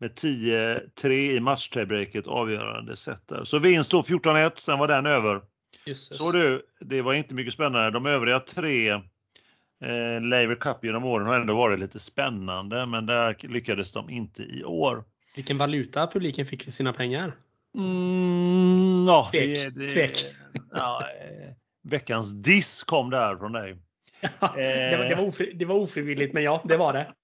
med 0.00 0.10
10-3 0.10 1.10
i 1.10 1.40
matchtiebreaket 1.40 2.26
avgörande 2.26 2.96
set 2.96 3.28
där. 3.28 3.44
Så 3.44 3.58
vinst 3.58 3.90
då 3.90 4.02
14-1, 4.02 4.50
sen 4.54 4.78
var 4.78 4.88
den 4.88 5.06
över. 5.06 5.40
Jesus. 5.86 6.18
Så 6.18 6.32
du, 6.32 6.62
det 6.80 7.02
var 7.02 7.14
inte 7.14 7.34
mycket 7.34 7.54
spännande. 7.54 7.90
De 7.90 8.06
övriga 8.06 8.40
tre 8.40 8.90
eh, 8.90 10.20
Laver 10.20 10.54
Cup 10.54 10.84
genom 10.84 11.04
åren 11.04 11.26
har 11.26 11.40
ändå 11.40 11.54
varit 11.54 11.80
lite 11.80 11.98
spännande 11.98 12.86
men 12.86 13.06
där 13.06 13.36
lyckades 13.40 13.92
de 13.92 14.10
inte 14.10 14.42
i 14.42 14.64
år. 14.64 15.04
Vilken 15.36 15.58
valuta 15.58 16.06
publiken 16.06 16.46
fick 16.46 16.62
för 16.62 16.70
sina 16.70 16.92
pengar? 16.92 17.32
Mm, 17.78 19.04
ja, 19.06 19.28
Tvek. 19.30 19.56
Det, 19.56 19.70
det, 19.70 19.86
Tvek. 19.86 20.24
Ja, 20.72 21.02
eh, 21.20 21.52
veckans 21.82 22.32
diss 22.32 22.84
kom 22.84 23.10
där 23.10 23.36
från 23.36 23.52
dig. 23.52 23.76
Ja, 24.20 24.30
det, 24.56 24.96
var, 24.98 25.04
det, 25.04 25.14
var 25.14 25.28
ofri, 25.28 25.52
det 25.52 25.64
var 25.64 25.74
ofrivilligt, 25.74 26.34
men 26.34 26.42
ja, 26.42 26.62
det 26.64 26.76
var 26.76 26.92
det. 26.92 27.14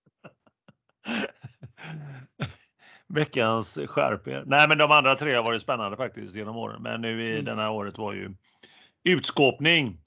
veckans 3.09 3.79
skärp 3.87 4.29
er. 4.29 4.45
Nej, 4.47 4.69
men 4.69 4.79
de 4.79 4.91
andra 4.91 5.15
tre 5.15 5.35
har 5.35 5.43
varit 5.43 5.63
spännande 5.63 5.97
faktiskt 5.97 6.35
genom 6.35 6.57
åren. 6.57 6.83
Men 6.83 7.01
nu 7.01 7.23
i 7.23 7.33
mm. 7.33 7.45
den 7.45 7.59
här 7.59 7.71
året 7.71 7.99
var 7.99 8.13
ju 8.13 8.35
utskåpning. 9.05 10.01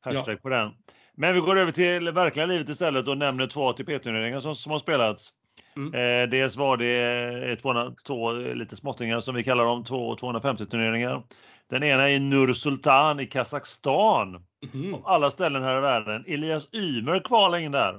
Hashtag 0.00 0.34
ja. 0.34 0.38
på 0.42 0.48
den. 0.48 0.72
Men 1.14 1.34
vi 1.34 1.40
går 1.40 1.58
över 1.58 1.72
till 1.72 2.10
verkliga 2.10 2.46
livet 2.46 2.68
istället 2.68 3.08
och 3.08 3.18
nämner 3.18 3.46
två 3.46 3.68
ATP-turneringar 3.68 4.40
som, 4.40 4.54
som 4.54 4.72
har 4.72 4.78
spelats. 4.78 5.32
Mm. 5.76 5.94
Eh, 5.94 6.28
dels 6.28 6.56
var 6.56 6.76
det 6.76 7.56
två, 7.56 7.74
två 8.06 8.32
lite 8.32 8.76
småttingar 8.76 9.20
som 9.20 9.34
vi 9.34 9.44
kallar 9.44 9.64
dem, 9.64 9.84
två 9.84 10.16
250 10.16 10.66
turneringar. 10.66 11.22
Den 11.70 11.82
ena 11.82 12.10
är 12.10 12.20
Nur 12.20 12.52
Sultan 12.52 13.20
i 13.20 13.26
Kazakstan. 13.26 14.44
Mm. 14.74 14.94
Av 14.94 15.06
alla 15.06 15.30
ställen 15.30 15.62
här 15.62 15.78
i 15.78 15.80
världen. 15.80 16.24
Elias 16.26 16.68
Ymer 16.74 17.20
kvalade 17.20 17.62
in 17.62 17.72
där. 17.72 17.94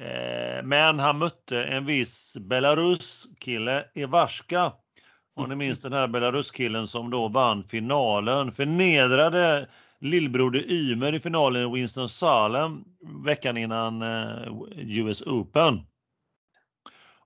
Eh, 0.00 0.64
men 0.64 0.98
han 0.98 1.18
mötte 1.18 1.64
en 1.64 1.86
viss 1.86 2.36
Belarus-kille, 2.40 3.84
Ivarska. 3.94 4.72
Om 5.36 5.48
ni 5.48 5.56
minns 5.56 5.82
den 5.82 5.92
här 5.92 6.08
Belarus-killen 6.08 6.86
som 6.86 7.10
då 7.10 7.28
vann 7.28 7.64
finalen, 7.64 8.52
förnedrade 8.52 9.68
lillbroder 10.00 10.70
Ymer 10.70 11.12
i 11.12 11.20
finalen 11.20 11.62
i 11.62 11.74
Winston-Salem 11.74 12.84
veckan 13.24 13.56
innan 13.56 14.02
eh, 14.02 14.52
US 14.76 15.22
Open 15.22 15.82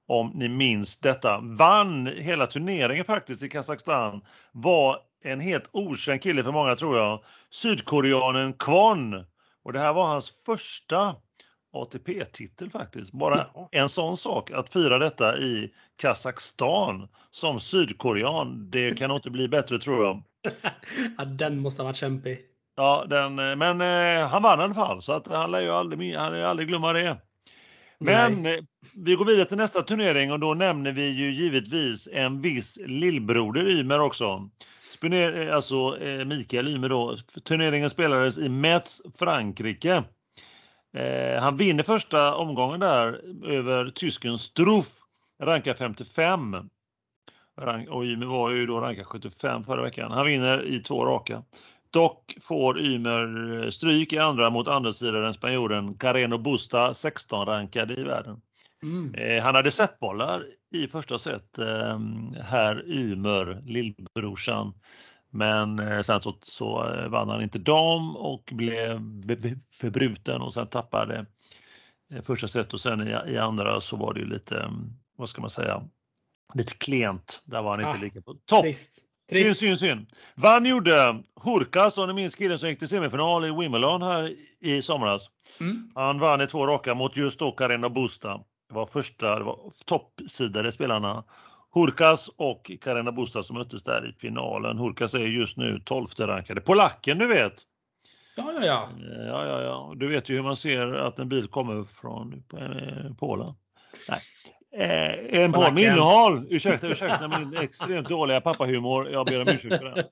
om 0.09 0.31
ni 0.35 0.49
minns 0.49 0.97
detta. 0.97 1.41
Vann 1.43 2.07
hela 2.07 2.47
turneringen 2.47 3.05
faktiskt 3.05 3.43
i 3.43 3.49
Kazakstan. 3.49 4.21
Var 4.53 4.99
en 5.25 5.41
helt 5.41 5.69
okänd 5.73 6.23
kille 6.23 6.45
för 6.45 6.53
många 6.53 6.77
tror 6.77 6.97
jag. 6.97 7.21
Sydkoreanen 7.51 8.53
Kwon. 8.53 9.25
Och 9.65 9.73
det 9.73 9.81
här 9.81 9.93
var 9.93 10.07
hans 10.07 10.33
första 10.47 11.17
ATP-titel 11.73 12.71
faktiskt. 12.71 13.13
Bara 13.13 13.47
en 13.71 13.89
sån 13.89 14.17
sak, 14.17 14.51
att 14.51 14.73
fira 14.73 14.99
detta 14.99 15.39
i 15.39 15.73
Kazakstan 15.97 17.09
som 17.31 17.61
sydkorean, 17.61 18.71
det 18.71 18.99
kan 18.99 19.09
nog 19.09 19.19
inte 19.19 19.31
bli 19.31 19.49
bättre 19.49 19.79
tror 19.79 20.05
jag. 20.05 20.23
ja, 21.19 21.25
den 21.25 21.59
måste 21.59 21.83
ha 21.83 21.85
varit 21.85 21.97
kämpig. 21.97 22.41
Ja, 22.77 23.05
den, 23.09 23.35
men 23.35 23.81
eh, 23.81 24.29
han 24.29 24.43
vann 24.43 24.61
i 24.61 24.63
alla 24.63 24.75
fall 24.75 25.03
så 25.03 25.13
att 25.13 25.27
han 25.27 25.51
lär 25.51 25.61
ju 25.61 25.71
aldrig, 25.71 26.17
han 26.17 26.33
lär 26.33 26.43
aldrig 26.43 26.69
glömma 26.69 26.93
det. 26.93 27.17
Men 28.01 28.43
Nej. 28.43 28.67
Vi 28.93 29.15
går 29.15 29.25
vidare 29.25 29.45
till 29.45 29.57
nästa 29.57 29.83
turnering 29.83 30.33
och 30.33 30.41
då 30.41 30.55
nämner 30.55 30.93
vi 30.93 31.09
ju 31.09 31.33
givetvis 31.33 32.09
en 32.13 32.41
viss 32.41 32.79
lillbroder 32.87 33.69
Ymer 33.69 34.01
också. 34.01 34.51
Eh, 35.03 35.55
alltså 35.55 35.99
eh, 36.01 36.25
Mikael 36.25 36.69
Ymer 36.69 36.89
då. 36.89 37.17
Turneringen 37.45 37.91
spelades 37.91 38.39
i 38.39 38.49
Metz, 38.49 39.03
Frankrike. 39.19 40.05
Eh, 40.97 41.41
han 41.41 41.57
vinner 41.57 41.83
första 41.83 42.35
omgången 42.35 42.81
där 42.81 43.21
över 43.47 43.91
tysken 43.91 44.39
Struff, 44.39 44.99
rankar 45.43 45.75
55. 45.75 46.57
Och 47.89 48.05
Ymer 48.05 48.27
var 48.27 48.51
ju 48.51 48.67
då 48.67 48.81
rankad 48.81 49.07
75 49.07 49.65
förra 49.65 49.83
veckan. 49.83 50.11
Han 50.11 50.27
vinner 50.27 50.65
i 50.65 50.81
två 50.81 51.05
raka. 51.05 51.43
Dock 51.91 52.37
får 52.41 52.81
Ymer 52.81 53.71
stryk 53.71 54.13
i 54.13 54.19
andra 54.19 54.51
mot 54.51 54.69
andra 54.69 54.93
spanjoren 55.33 55.95
Carreno 55.95 56.39
Busta, 56.39 56.95
16 56.95 57.47
rankad 57.47 57.91
i 57.91 58.03
världen. 58.03 58.41
Mm. 58.83 59.15
Eh, 59.15 59.43
han 59.43 59.55
hade 59.55 59.71
setbollar 59.71 60.45
i 60.75 60.89
första 60.89 61.19
set, 61.19 61.59
eh, 61.59 61.99
här 62.43 62.85
Ymer, 62.87 63.63
lillbrorsan. 63.67 64.73
Men 65.31 65.79
eh, 65.79 66.03
sen 66.03 66.21
så, 66.21 66.37
så 66.43 66.93
eh, 66.93 67.09
vann 67.09 67.29
han 67.29 67.43
inte 67.43 67.59
dam 67.59 68.17
och 68.17 68.51
blev 68.53 69.01
förbruten 69.71 70.41
och 70.41 70.55
sen 70.55 70.67
tappade 70.67 71.27
eh, 72.15 72.23
första 72.23 72.49
set 72.49 72.73
och 72.73 72.81
sen 72.81 73.09
i, 73.09 73.33
i, 73.33 73.39
andra 73.39 73.81
så 73.81 73.97
var 73.97 74.15
det 74.15 74.21
ju 74.21 74.27
lite, 74.27 74.71
vad 75.17 75.29
ska 75.29 75.41
man 75.41 75.51
säga, 75.51 75.83
lite 76.55 76.75
klent. 76.75 77.43
Där 77.45 77.63
var 77.63 77.71
han 77.71 77.81
inte 77.81 77.99
ah, 77.99 78.03
lika 78.03 78.23
på 78.23 78.35
topp. 78.35 78.63
Trist. 78.63 79.08
Trist. 79.29 79.61
Synd, 79.61 79.79
synd, 79.79 79.79
synd. 79.79 80.07
Vann 80.35 80.67
gjorde 80.67 81.23
Hurkas, 81.45 81.99
om 81.99 82.09
ni 82.09 82.15
minns 82.15 82.35
killen 82.35 82.59
som 82.59 82.69
gick 82.69 82.79
till 82.79 82.89
semifinal 82.89 83.45
i 83.45 83.51
Wimbledon 83.51 84.03
här 84.03 84.35
i 84.61 84.83
somras. 84.83 85.31
Mm. 85.61 85.91
Han 85.95 86.19
vann 86.19 86.41
i 86.41 86.47
två 86.47 86.67
raka 86.67 86.95
mot 86.95 87.17
just 87.17 87.39
då 87.39 87.53
Carina 87.53 87.91
Busta. 87.91 88.41
Det 88.69 88.75
var 88.75 88.87
första, 88.87 89.39
det 89.39 89.45
var 89.45 89.59
toppsidade 89.85 90.73
spelarna. 90.73 91.25
Hurkas 91.75 92.31
och 92.37 92.71
Carina 92.81 93.13
Busta 93.13 93.43
som 93.43 93.57
möttes 93.57 93.83
där 93.83 94.11
i 94.11 94.13
finalen. 94.21 94.79
Hurkas 94.79 95.15
är 95.15 95.19
just 95.19 95.57
nu 95.57 95.81
12 95.85 96.09
rankade. 96.19 96.61
Polacken 96.61 97.19
du 97.19 97.27
vet! 97.27 97.65
Ja, 98.37 98.53
ja, 98.53 98.65
ja. 98.67 98.89
Eh, 99.01 99.27
ja, 99.27 99.47
ja, 99.47 99.63
ja. 99.63 99.93
Du 99.97 100.09
vet 100.09 100.29
ju 100.29 100.35
hur 100.35 100.43
man 100.43 100.57
ser 100.57 100.93
att 100.95 101.19
en 101.19 101.29
bil 101.29 101.49
kommer 101.49 101.85
från 101.85 102.45
eh, 102.59 103.15
Polen. 103.19 103.55
Nej. 104.09 104.21
Eh, 104.77 105.41
en 105.43 105.53
Paul 105.53 105.75
Millenhall, 105.75 106.47
ursäkta, 106.51 106.89
ursäkta 106.89 107.29
min 107.29 107.57
extremt 107.57 108.09
dåliga 108.09 108.41
pappahumor. 108.41 109.11
Jag 109.11 109.27
ber 109.27 109.43
om 109.43 109.49
ursäkt 109.49 109.79
för 109.79 109.85
det. 109.85 110.09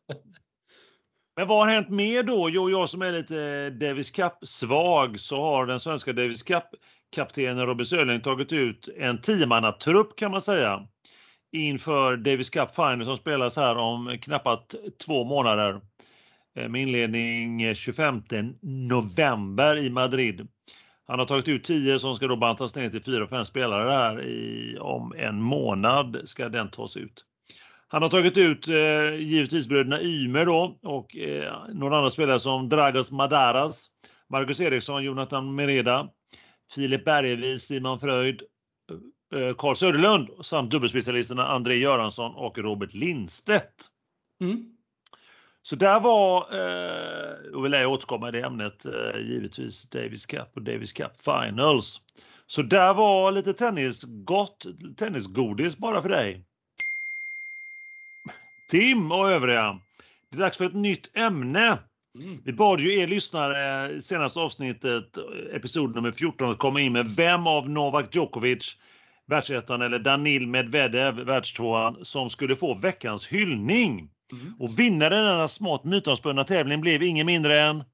Men 1.36 1.48
vad 1.48 1.66
har 1.66 1.74
hänt 1.74 1.88
mer 1.88 2.22
då? 2.22 2.50
Jo, 2.50 2.70
jag 2.70 2.90
som 2.90 3.02
är 3.02 3.12
lite 3.12 3.70
Davis 3.70 4.10
Cup-svag 4.10 5.20
så 5.20 5.42
har 5.42 5.66
den 5.66 5.80
svenska 5.80 6.12
Davis 6.12 6.42
Cup-kaptenen 6.42 7.66
Robin 7.66 7.86
Söderling 7.86 8.20
tagit 8.20 8.52
ut 8.52 8.88
en 8.98 9.20
tiomannatrupp 9.20 10.16
kan 10.16 10.30
man 10.30 10.40
säga 10.40 10.86
inför 11.52 12.16
Davis 12.16 12.50
Cup 12.50 12.74
Final 12.74 13.04
som 13.04 13.16
spelas 13.16 13.56
här 13.56 13.76
om 13.76 14.18
knappt 14.22 14.74
två 15.04 15.24
månader 15.24 15.80
eh, 16.58 16.68
med 16.68 16.82
inledning 16.82 17.74
25 17.74 18.22
november 18.62 19.78
i 19.78 19.90
Madrid. 19.90 20.48
Han 21.06 21.18
har 21.18 21.26
tagit 21.26 21.48
ut 21.48 21.64
10 21.64 21.98
som 21.98 22.16
ska 22.16 22.26
då 22.26 22.36
bantas 22.36 22.74
ner 22.74 22.90
till 22.90 23.02
4-5 23.02 23.44
spelare 23.44 23.90
här 23.90 24.22
i, 24.22 24.78
om 24.80 25.14
en 25.16 25.42
månad 25.42 26.22
ska 26.24 26.48
den 26.48 26.70
tas 26.70 26.96
ut. 26.96 27.24
Han 27.88 28.02
har 28.02 28.08
tagit 28.08 28.36
ut 28.36 28.68
eh, 28.68 29.14
givetvis 29.18 29.66
bröderna 29.66 30.02
Ymer 30.02 30.46
då 30.46 30.78
och 30.82 31.16
eh, 31.16 31.54
några 31.74 31.96
andra 31.96 32.10
spelare 32.10 32.40
som 32.40 32.68
Dragos 32.68 33.10
Madaras, 33.10 33.86
Marcus 34.30 34.60
Eriksson, 34.60 35.04
Jonathan 35.04 35.54
Mereda, 35.54 36.08
Filip 36.74 37.04
Bergevi, 37.04 37.58
Simon 37.58 38.00
Fröjd, 38.00 38.42
eh, 39.34 39.54
Carl 39.56 39.76
Söderlund 39.76 40.28
samt 40.40 40.70
dubbelspecialisterna 40.70 41.46
André 41.46 41.74
Göransson 41.74 42.34
och 42.34 42.58
Robert 42.58 42.94
Lindstedt. 42.94 43.74
Mm. 44.40 44.75
Så 45.68 45.76
där 45.76 46.00
var, 46.00 46.38
eh, 46.38 47.55
och 47.55 47.64
vill 47.64 47.72
jag 47.72 47.92
återkomma 47.92 48.29
i 48.29 48.33
det 48.33 48.40
ämnet, 48.40 48.85
eh, 48.85 49.20
givetvis 49.20 49.90
Davis 49.90 50.26
Cup 50.26 50.48
och 50.55 50.62
Davis 50.62 50.92
Cup 50.92 51.12
Finals. 51.22 52.00
Så 52.46 52.62
där 52.62 52.94
var 52.94 53.33
lite 53.33 53.52
tennisgott, 53.52 54.66
tennisgodis 54.96 55.76
bara 55.76 56.02
för 56.02 56.09
dig. 56.09 56.44
Tim 58.70 59.12
och 59.12 59.31
övriga. 59.31 59.81
Det 60.31 60.37
är 60.37 60.40
dags 60.40 60.57
för 60.57 60.64
ett 60.64 60.74
nytt 60.74 61.16
ämne. 61.16 61.79
Mm. 62.18 62.42
Vi 62.44 62.52
bad 62.52 62.81
ju 62.81 62.98
er 62.98 63.07
lyssnare 63.07 63.90
i 63.92 64.02
senaste 64.02 64.40
avsnittet, 64.40 65.18
episod 65.52 65.94
nummer 65.94 66.12
14, 66.12 66.50
att 66.50 66.59
komma 66.59 66.81
in 66.81 66.92
med 66.92 67.07
vem 67.16 67.46
av 67.46 67.70
Novak 67.70 68.14
Djokovic, 68.14 68.76
världsettan, 69.26 69.83
eller 69.83 69.98
Danil 69.98 70.46
Medvedev, 70.46 71.14
världstvåan, 71.14 72.05
som 72.05 72.31
skulle 72.31 72.57
få 72.57 72.74
veckans 72.74 73.26
hyllning. 73.26 74.11
Mm. 74.32 74.54
Och 74.58 74.78
vinnaren 74.78 75.24
i 75.24 75.28
denna 75.28 75.48
smått 75.48 75.84
mytomspunna 75.84 76.44
tävling 76.44 76.80
blev 76.80 77.02
ingen 77.02 77.26
mindre 77.26 77.60
än 77.60 77.84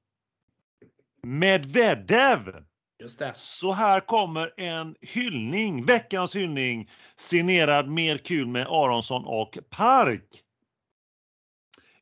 Medvedev! 1.23 2.63
Just 2.99 3.19
det. 3.19 3.31
Så 3.35 3.71
här 3.71 3.99
kommer 3.99 4.53
en 4.57 4.95
hyllning, 5.01 5.85
veckans 5.85 6.35
hyllning, 6.35 6.89
signerad 7.15 7.89
Mer 7.89 8.17
kul 8.17 8.47
med 8.47 8.67
Aronsson 8.67 9.25
och 9.25 9.57
Park. 9.69 10.43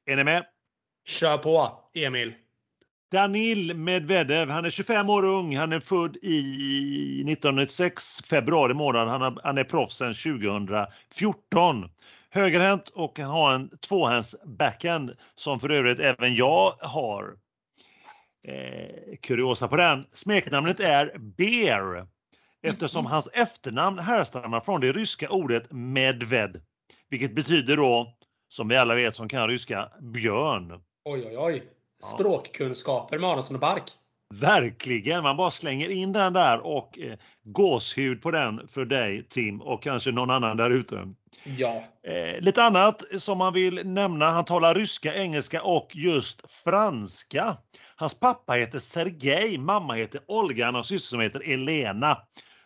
Är 0.05 0.15
ni 0.15 0.23
med? 0.23 0.45
Kör 1.07 1.37
på, 1.37 1.79
Emil. 1.93 2.33
Danil 3.11 3.75
Medvedev, 3.75 4.49
han 4.49 4.65
är 4.65 4.69
25 4.69 5.09
år 5.09 5.25
ung, 5.25 5.57
han 5.57 5.73
är 5.73 5.79
född 5.79 6.17
i 6.21 6.37
1996, 7.21 8.21
februari 8.21 8.73
månad. 8.73 9.37
Han 9.43 9.57
är 9.57 9.63
proffs 9.63 9.97
sedan 9.97 10.13
2014 10.13 11.89
högerhänt 12.31 12.89
och 12.89 13.19
han 13.19 13.29
har 13.29 13.53
en 13.53 13.77
tvåhänds 13.77 14.35
backhand 14.45 15.15
som 15.35 15.59
för 15.59 15.69
övrigt 15.69 15.99
även 15.99 16.35
jag 16.35 16.71
har. 16.79 17.37
Eh, 18.47 19.17
kuriosa 19.21 19.67
på 19.67 19.77
den. 19.77 20.05
Smeknamnet 20.13 20.79
är 20.79 21.17
Bear 21.17 22.07
eftersom 22.61 23.05
hans 23.05 23.29
efternamn 23.33 23.99
härstammar 23.99 24.59
från 24.59 24.81
det 24.81 24.91
ryska 24.91 25.29
ordet 25.29 25.71
Medved, 25.71 26.61
vilket 27.09 27.35
betyder 27.35 27.77
då, 27.77 28.13
som 28.49 28.67
vi 28.67 28.77
alla 28.77 28.95
vet 28.95 29.15
som 29.15 29.29
kan 29.29 29.47
ryska, 29.47 29.89
björn. 30.01 30.71
Oj, 31.05 31.25
oj, 31.27 31.37
oj. 31.37 31.63
Språkkunskaper 32.03 33.19
med 33.19 33.29
Aronsson 33.29 33.55
och 33.55 33.61
Bark. 33.61 33.83
Verkligen, 34.33 35.23
man 35.23 35.37
bara 35.37 35.51
slänger 35.51 35.89
in 35.89 36.13
den 36.13 36.33
där 36.33 36.59
och 36.59 36.99
eh, 36.99 37.17
gåshud 37.43 38.21
på 38.21 38.31
den 38.31 38.67
för 38.67 38.85
dig 38.85 39.23
Tim 39.29 39.61
och 39.61 39.83
kanske 39.83 40.11
någon 40.11 40.29
annan 40.29 40.57
där 40.57 40.69
ute. 40.69 41.13
Ja. 41.43 41.83
Eh, 42.03 42.41
lite 42.41 42.63
annat 42.63 43.03
som 43.17 43.37
man 43.37 43.53
vill 43.53 43.87
nämna, 43.87 44.31
han 44.31 44.45
talar 44.45 44.75
ryska, 44.75 45.15
engelska 45.15 45.61
och 45.61 45.89
just 45.93 46.51
franska. 46.63 47.57
Hans 47.95 48.19
pappa 48.19 48.53
heter 48.53 48.79
Sergej, 48.79 49.57
mamma 49.57 49.93
heter 49.93 50.21
Olga, 50.27 50.65
han 50.65 50.75
har 50.75 50.83
syster 50.83 51.09
som 51.09 51.19
heter 51.19 51.51
Elena. 51.53 52.17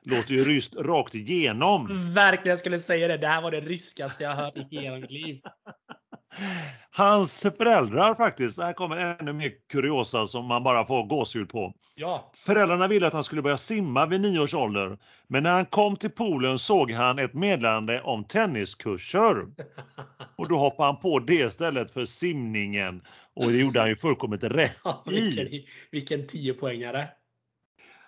Låter 0.06 0.34
ju 0.34 0.46
ryskt 0.46 0.76
rakt 0.76 1.16
igenom. 1.16 2.14
Verkligen, 2.14 2.58
skulle 2.58 2.80
säga 2.80 3.08
det. 3.08 3.18
Det 3.18 3.28
här 3.28 3.42
var 3.42 3.52
det 3.52 3.62
ryskaste 3.62 4.24
jag 4.24 4.32
hört 4.32 4.58
i 4.72 4.80
hela 4.80 4.98
mitt 4.98 5.12
liv. 5.12 5.42
Hans 6.92 7.46
föräldrar 7.58 8.16
faktiskt, 8.16 8.58
här 8.58 8.74
kommer 8.74 8.98
ännu 8.98 9.34
mer 9.34 9.52
kuriosa 9.72 10.28
som 10.28 10.46
man 10.46 10.64
bara 10.64 10.86
får 10.86 11.04
gåshud 11.04 11.50
på. 11.50 11.74
Ja. 11.96 12.32
Föräldrarna 12.36 12.88
ville 12.88 13.08
att 13.08 13.14
han 13.14 13.24
skulle 13.24 13.42
börja 13.42 13.58
simma 13.58 14.06
vid 14.06 14.22
nio 14.22 14.40
års 14.40 14.54
ålder. 14.54 14.98
Men 15.28 15.44
när 15.44 15.54
han 15.54 15.66
kom 15.66 15.96
till 15.96 16.10
poolen 16.10 16.60
såg 16.60 16.92
han 16.92 17.20
ett 17.20 17.34
meddelande 17.34 18.02
om 18.02 18.24
tenniskurser. 18.24 19.46
Och 20.36 20.48
då 20.48 20.58
hoppade 20.58 20.88
han 20.92 21.02
på 21.02 21.20
det 21.20 21.34
istället 21.34 21.92
för 21.92 22.06
simningen. 22.06 23.02
Och 23.34 23.52
det 23.52 23.58
gjorde 23.58 23.80
han 23.80 23.90
ju 23.90 23.96
fullkomligt 23.96 24.44
rätt 24.44 24.78
i. 25.12 25.12
vilken, 25.12 25.48
vilken 25.92 26.28
tiopoängare. 26.28 27.08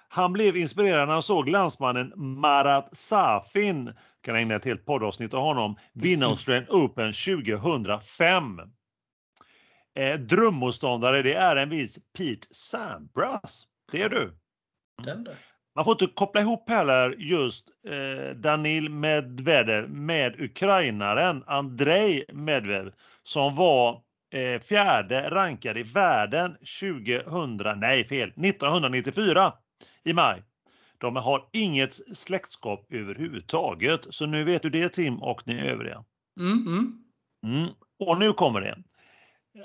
Han 0.10 0.34
blev 0.34 0.58
inspirerad 0.58 1.08
när 1.08 1.14
han 1.14 1.24
såg 1.24 1.50
landsmannen 1.50 2.14
Marat 2.16 2.98
Safin 2.98 3.94
kan 4.22 4.36
ägna 4.36 4.56
ett 4.56 4.66
helt 4.66 4.86
poddavsnitt 4.86 5.34
av 5.34 5.42
honom. 5.42 5.76
Vinna 5.94 6.26
Australian 6.26 6.70
Open 6.70 7.14
2005. 7.14 8.60
Eh, 9.96 10.20
drömmotståndare 10.20 11.22
det 11.22 11.34
är 11.34 11.56
en 11.56 11.70
viss 11.70 12.00
Pete 12.18 12.48
Sampras. 12.52 13.68
Det 13.92 14.02
är 14.02 14.10
du. 14.10 14.38
Mm. 15.08 15.26
Man 15.78 15.86
får 15.86 15.92
inte 15.92 16.08
koppla 16.08 16.42
ihop 16.42 16.70
heller 16.70 17.16
just 17.18 17.66
eh, 17.88 18.38
Danil 18.38 18.90
Medvedev 18.90 19.90
med 19.90 20.42
ukrainaren 20.42 21.44
Andrei 21.48 22.26
Medvedev 22.34 22.94
som 23.24 23.56
var 23.56 24.02
eh, 24.34 24.62
fjärde 24.62 25.30
rankad 25.30 25.78
i 25.78 25.84
världen 25.84 26.58
2000, 26.82 27.80
nej 27.80 28.08
fel, 28.08 28.30
1994 28.30 29.54
i 30.04 30.14
maj. 30.14 30.44
De 30.98 31.16
har 31.16 31.50
inget 31.54 32.18
släktskap 32.18 32.86
överhuvudtaget. 32.90 34.02
Så 34.10 34.26
nu 34.26 34.44
vet 34.44 34.62
du 34.62 34.70
det 34.70 34.90
Tim 34.90 35.24
och 35.24 35.42
ni 35.46 35.70
övriga. 35.70 36.04
Mm, 36.40 36.68
mm. 36.68 37.04
Mm. 37.44 37.70
Och 38.00 38.20
nu 38.20 38.34
kommer 38.34 38.62
det. 38.62 38.78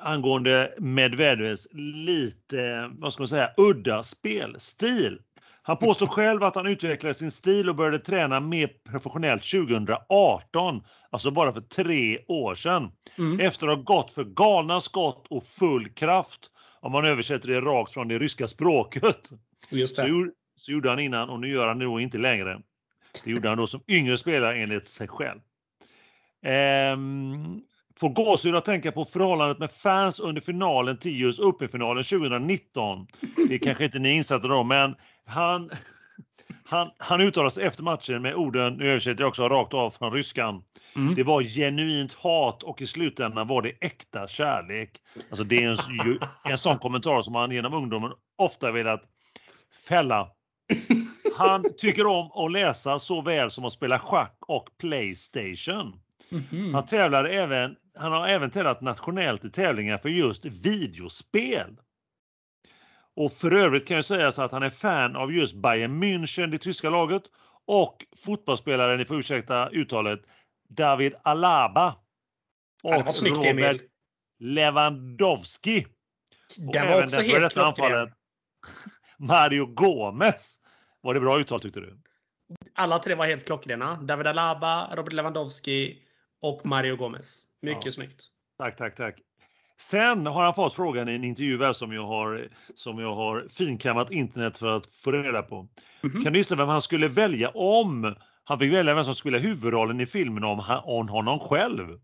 Angående 0.01 0.75
Medvedevs 0.79 1.67
lite, 1.73 2.91
vad 2.93 3.13
ska 3.13 3.23
man 3.23 3.29
säga, 3.29 3.51
udda 3.57 4.03
spelstil. 4.03 5.19
Han 5.65 5.77
påstår 5.77 6.07
själv 6.07 6.43
att 6.43 6.55
han 6.55 6.67
utvecklade 6.67 7.15
sin 7.15 7.31
stil 7.31 7.69
och 7.69 7.75
började 7.77 7.99
träna 7.99 8.41
mer 8.41 8.71
professionellt 8.91 9.43
2018, 9.51 10.83
alltså 11.11 11.31
bara 11.31 11.53
för 11.53 11.61
tre 11.61 12.19
år 12.29 12.55
sedan. 12.55 12.93
Mm. 13.19 13.41
Efter 13.41 13.67
att 13.69 13.77
ha 13.77 13.83
gått 13.83 14.11
för 14.11 14.25
galna 14.25 14.81
skott 14.81 15.27
och 15.31 15.47
full 15.47 15.89
kraft, 15.89 16.51
om 16.81 16.93
man 16.93 17.05
översätter 17.05 17.49
det 17.49 17.61
rakt 17.61 17.93
från 17.93 18.09
det 18.09 18.19
ryska 18.19 18.49
språket. 18.49 19.31
Just 19.71 19.97
Så, 19.97 20.03
det. 20.03 20.09
gjorde- 20.09 20.33
så 20.57 20.73
gjorde 20.73 20.91
han 20.91 20.99
innan 20.99 21.31
och 21.31 21.41
nu 21.41 21.49
gör 21.49 21.69
han 21.69 21.79
det 21.79 21.85
då 21.85 22.01
inte 22.01 22.19
längre. 22.19 22.61
Det 23.25 23.31
gjorde 23.31 23.49
han 23.49 23.59
då 23.59 23.67
som 23.67 23.81
yngre 23.89 24.19
spelare 24.19 24.59
enligt 24.63 24.87
sig 24.87 25.09
själv. 25.09 25.41
Ehm, 26.45 27.63
får 28.03 28.09
gåshud 28.09 28.55
att 28.55 28.65
tänka 28.65 28.93
på 28.93 29.05
förhållandet 29.05 29.59
med 29.59 29.73
fans 29.73 30.21
under 30.21 30.41
finalen 30.41 30.99
till 30.99 31.21
just 31.21 31.39
Open-finalen 31.39 32.05
2019. 32.05 33.07
Det 33.49 33.55
är 33.55 33.59
kanske 33.59 33.85
inte 33.85 33.99
ni 33.99 34.09
är 34.09 34.15
insatta 34.15 34.49
då, 34.49 34.63
men 34.63 34.95
han, 35.27 35.71
han, 36.65 36.91
han 36.99 37.21
uttalade 37.21 37.51
sig 37.51 37.65
efter 37.65 37.83
matchen 37.83 38.23
med 38.23 38.35
orden, 38.35 38.75
nu 38.75 38.91
översätter 38.91 39.23
jag 39.23 39.29
också 39.29 39.49
rakt 39.49 39.75
av 39.75 39.91
från 39.91 40.13
ryskan. 40.13 40.63
Mm. 40.97 41.15
Det 41.15 41.23
var 41.23 41.43
genuint 41.43 42.15
hat 42.15 42.63
och 42.63 42.83
i 42.83 42.87
slutändan 42.87 43.49
var 43.49 43.63
det 43.63 43.73
äkta 43.81 44.27
kärlek. 44.29 44.91
Alltså 45.31 45.45
det 45.45 45.65
är 45.65 45.71
en, 45.71 46.19
en 46.45 46.59
sån 46.59 46.79
kommentar 46.79 47.23
som 47.23 47.33
man 47.33 47.51
genom 47.51 47.75
ungdomen 47.75 48.13
ofta 48.39 48.73
velat 48.73 49.03
fälla. 49.89 50.29
Han 51.37 51.65
tycker 51.79 52.07
om 52.07 52.33
att 52.33 52.53
läsa 52.53 52.99
såväl 52.99 53.51
som 53.51 53.65
att 53.65 53.73
spela 53.73 53.99
schack 53.99 54.37
och 54.47 54.69
Playstation. 54.81 55.99
Mhm. 56.33 56.75
Han 56.75 56.87
tävlar 56.87 57.25
även, 57.25 57.77
han 57.95 58.13
har 58.13 58.29
även 58.29 58.51
tävlat 58.51 58.81
nationellt 58.81 59.45
i 59.45 59.51
tävlingar 59.51 59.99
för 59.99 60.09
just 60.09 60.45
videospel. 60.45 61.77
Och 63.17 63.33
för 63.33 63.55
övrigt 63.55 63.89
kan 63.89 63.97
jag 63.97 64.05
säga 64.05 64.33
så 64.33 64.43
att 64.43 64.53
han 64.53 64.63
är 64.63 64.71
fan 64.71 65.17
av 65.17 65.33
just 65.33 65.55
Bayern 65.55 66.03
München, 66.05 66.47
det 66.47 66.59
tyska 66.59 66.91
laget, 66.91 67.23
och 67.67 68.05
fotbollsspelaren, 68.17 68.99
ni 68.99 69.05
får 69.05 69.19
ursäkta 69.19 69.69
uttalet, 69.69 70.21
David 70.69 71.15
Alaba. 71.23 71.97
Ja, 72.83 72.99
det 72.99 73.05
var 73.05 73.13
snyggt 73.13 73.45
Emil. 73.45 73.83
Lewandowski. 74.39 75.87
Och 76.67 76.73
Den 76.73 76.87
var 76.87 76.93
även 76.95 77.05
också 77.05 77.17
den 77.21 77.31
helt 77.31 77.43
detta 77.43 77.55
klockren. 77.73 77.87
anfallet, 77.97 78.15
Mario 79.19 79.67
Gomez. 79.67 80.57
Var 81.01 81.15
det 81.15 81.21
bra 81.21 81.41
uttal 81.41 81.61
tyckte 81.61 81.81
du? 81.81 81.99
Alla 82.75 82.99
tre 82.99 83.15
var 83.15 83.27
helt 83.27 83.47
klockrena. 83.47 83.97
David 84.03 84.27
Alaba, 84.27 84.95
Robert 84.97 85.13
Lewandowski 85.13 86.03
och 86.43 86.67
Mario 86.67 86.97
Gomez. 86.97 87.43
Mycket 87.63 87.85
Ja. 87.85 87.93
snyggt. 87.93 88.23
Tack, 88.59 88.77
tack, 88.77 88.95
tack. 88.97 89.15
Sen 89.81 90.27
har 90.27 90.45
han 90.45 90.55
fått 90.55 90.75
frågan 90.75 91.09
i 91.09 91.15
en 91.15 91.25
intervju 91.25 91.63
här 91.63 91.73
som 91.73 91.93
jag 91.93 92.07
har, 92.07 92.49
som 92.75 92.99
jag 92.99 93.15
har 93.15 93.47
finkammat 93.51 94.11
internet 94.11 94.59
för 94.59 94.77
att 94.77 94.87
få 94.87 95.13
reda 95.13 95.43
på. 95.43 95.69
Mhm. 96.03 96.23
Kan 96.25 96.33
du 96.33 96.39
gissa 96.39 96.55
vem 96.57 96.69
han 96.69 96.83
skulle 96.83 97.09
välja 97.09 97.49
om 97.49 98.15
han 98.45 98.59
fick 98.59 98.73
välja 98.73 98.95
vem 98.95 99.05
som 99.05 99.15
skulle 99.15 99.37
ha 99.39 99.43
huvudrollen 99.43 100.01
i 100.01 100.07
filmen 100.07 100.45
om, 100.45 100.59
han, 100.59 100.81
om 100.85 101.09
honom 101.09 101.39
själv? 101.39 101.99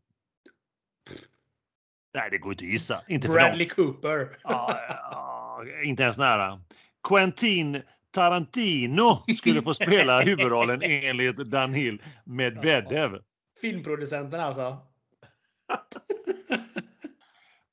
Nej, 2.14 2.30
det 2.30 2.38
går 2.38 2.52
inte 2.52 2.64
att 2.64 2.70
gissa. 2.70 3.02
Inte 3.08 3.26
för 3.28 3.34
dem. 3.34 3.44
Bradley 3.48 3.68
Cooper. 3.68 4.38
Ja, 4.42 4.80
ja, 4.88 5.64
inte 5.84 6.02
ens 6.02 6.18
nära. 6.18 6.60
Quentin 7.08 7.82
Tarantino 8.10 9.24
skulle 9.36 9.62
få 9.62 9.74
spela 9.74 10.20
huvudrollen 10.20 10.80
enligt 10.82 11.36
Danil 11.36 12.02
Medvedev. 12.24 13.18
Filmproducenten 13.60 14.40
alltså. 14.40 14.76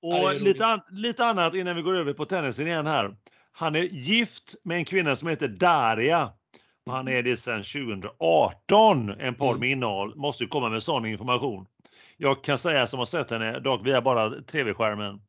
Och 0.01 0.41
lite, 0.41 0.65
an, 0.65 0.81
lite 0.91 1.25
annat 1.25 1.55
innan 1.55 1.75
vi 1.75 1.81
går 1.81 1.95
över 1.95 2.13
på 2.13 2.25
tennisen 2.25 2.67
igen 2.67 2.87
här. 2.87 3.15
Han 3.51 3.75
är 3.75 3.83
gift 3.83 4.55
med 4.63 4.77
en 4.77 4.85
kvinna 4.85 5.15
som 5.15 5.27
heter 5.27 5.47
Daria. 5.47 6.31
Och 6.85 6.93
han 6.93 7.07
är 7.07 7.23
det 7.23 7.37
sedan 7.37 7.63
2018. 7.63 9.09
En 9.09 9.35
podd 9.35 9.49
Mm. 9.49 9.59
med 9.59 9.69
innehåll 9.69 10.15
måste 10.15 10.43
ju 10.43 10.47
komma 10.49 10.69
med 10.69 10.83
sån 10.83 11.05
information. 11.05 11.65
Jag 12.17 12.43
kan 12.43 12.57
säga 12.57 12.87
som 12.87 12.99
har 12.99 13.05
sett 13.05 13.31
henne, 13.31 13.59
dock 13.59 13.87
via 13.87 14.01
bara 14.01 14.29
tv-skärmen, 14.29 15.21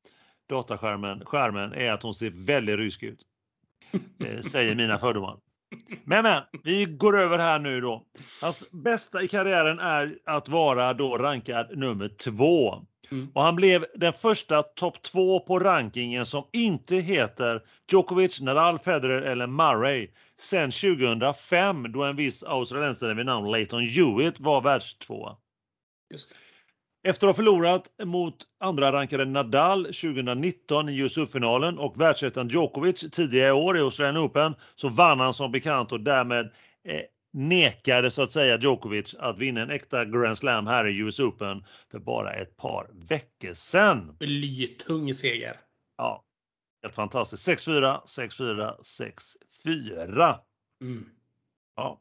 dataskärmen, 0.48 1.24
skärmen, 1.24 1.72
är 1.72 1.92
att 1.92 2.02
hon 2.02 2.14
ser 2.14 2.46
väldigt 2.46 2.76
rysk 2.78 3.02
ut. 3.02 3.20
Eh, 4.24 4.40
säger 4.40 4.74
mina 4.74 4.98
fördomar. 4.98 5.36
Men 6.04 6.22
men, 6.22 6.42
vi 6.64 6.84
går 6.84 7.18
över 7.18 7.38
här 7.38 7.58
nu 7.58 7.80
då. 7.80 8.06
Hans 8.42 8.70
bästa 8.70 9.22
i 9.22 9.28
karriären 9.28 9.78
är 9.78 10.18
att 10.24 10.48
vara 10.48 10.94
då 10.94 11.18
rankad 11.18 11.78
nummer 11.78 12.08
två. 12.08 12.86
Mm. 13.10 13.28
Och 13.34 13.42
han 13.42 13.56
blev 13.56 13.86
den 13.94 14.12
första 14.12 14.62
topp 14.62 15.02
två 15.02 15.40
på 15.40 15.58
rankingen 15.58 16.26
som 16.26 16.44
inte 16.52 16.96
heter 16.96 17.62
Djokovic, 17.92 18.40
Nadal, 18.40 18.78
Federer 18.78 19.22
eller 19.22 19.46
Murray 19.46 20.08
sen 20.38 20.70
2005 20.70 21.92
då 21.92 22.04
en 22.04 22.16
viss 22.16 22.42
australiensare 22.42 23.14
vid 23.14 23.26
namn 23.26 23.50
Leighton 23.50 23.82
Hewitt 23.82 24.40
var 24.40 24.60
världstvåa. 24.60 25.36
Just 26.10 26.30
det. 26.30 26.36
Efter 27.06 27.26
att 27.26 27.36
ha 27.36 27.36
förlorat 27.36 27.90
mot 28.04 28.34
andra 28.60 28.92
rankade 28.92 29.24
Nadal 29.24 29.84
2019 29.84 30.88
i 30.88 30.98
US 30.98 31.18
Open-finalen 31.18 31.78
och 31.78 32.00
världsettan 32.00 32.48
Djokovic 32.48 33.04
tidigare 33.12 33.48
i 33.48 33.52
år 33.52 33.78
i 33.78 33.80
Australian 33.80 34.24
Open 34.24 34.54
så 34.74 34.88
vann 34.88 35.20
han 35.20 35.34
som 35.34 35.52
bekant 35.52 35.92
och 35.92 36.00
därmed 36.00 36.52
eh, 36.84 37.00
nekade 37.32 38.10
så 38.10 38.22
att 38.22 38.32
säga 38.32 38.58
Djokovic 38.58 39.14
att 39.18 39.38
vinna 39.38 39.60
en 39.60 39.70
äkta 39.70 40.04
Grand 40.04 40.38
Slam 40.38 40.66
här 40.66 40.86
i 40.86 40.98
US 40.98 41.20
Open 41.20 41.64
för 41.90 41.98
bara 41.98 42.32
ett 42.32 42.56
par 42.56 42.90
veckor 43.08 43.54
sedan. 43.54 44.16
Blytung 44.18 45.14
seger. 45.14 45.60
Ja, 45.96 46.24
helt 46.82 46.94
fantastiskt. 46.94 47.48
6-4, 47.48 48.00
6-4, 48.06 48.74
6-4. 49.64 50.34
Mm. 50.82 51.06
Ja. 51.76 52.00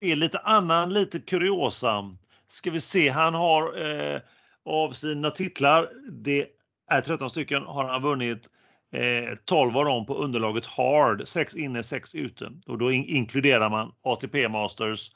Det 0.00 0.12
är 0.12 0.16
lite 0.16 0.38
annan, 0.38 0.92
lite 0.92 1.20
kuriosa. 1.20 2.16
Ska 2.48 2.70
vi 2.70 2.80
se, 2.80 3.08
han 3.08 3.34
har 3.34 3.90
eh, 3.90 4.20
av 4.64 4.92
sina 4.92 5.30
titlar, 5.30 5.88
det 6.10 6.46
är 6.90 7.00
13 7.00 7.30
stycken, 7.30 7.62
har 7.62 7.88
han 7.88 8.02
vunnit 8.02 8.48
eh, 8.92 9.36
12 9.44 9.76
av 9.76 9.84
dem 9.84 10.06
på 10.06 10.14
underlaget 10.14 10.66
hard, 10.66 11.28
6 11.28 11.54
inne, 11.56 11.82
6 11.82 12.14
ute. 12.14 12.52
Och 12.66 12.78
då 12.78 12.92
in 12.92 13.04
inkluderar 13.04 13.70
man 13.70 13.92
ATP 14.02 14.48
Masters, 14.48 15.10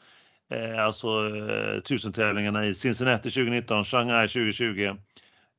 eh, 0.51 0.85
alltså 0.85 1.09
eh, 1.09 1.81
tusentävlingarna 1.81 2.67
i 2.67 2.75
Cincinnati 2.75 3.31
2019, 3.31 3.85
Shanghai 3.85 4.29
2020, 4.29 4.97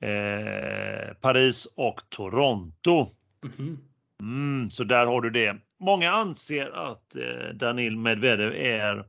eh, 0.02 1.14
Paris 1.22 1.68
och 1.76 2.02
Toronto. 2.10 3.08
Mhm. 3.44 3.78
Mm, 4.22 4.70
så 4.70 4.84
där 4.84 5.06
har 5.06 5.22
du 5.22 5.30
det. 5.30 5.56
Många 5.80 6.12
anser 6.12 6.70
att 6.70 7.16
eh, 7.16 7.54
Danil 7.54 7.98
Medvedev 7.98 8.56
är, 8.56 9.06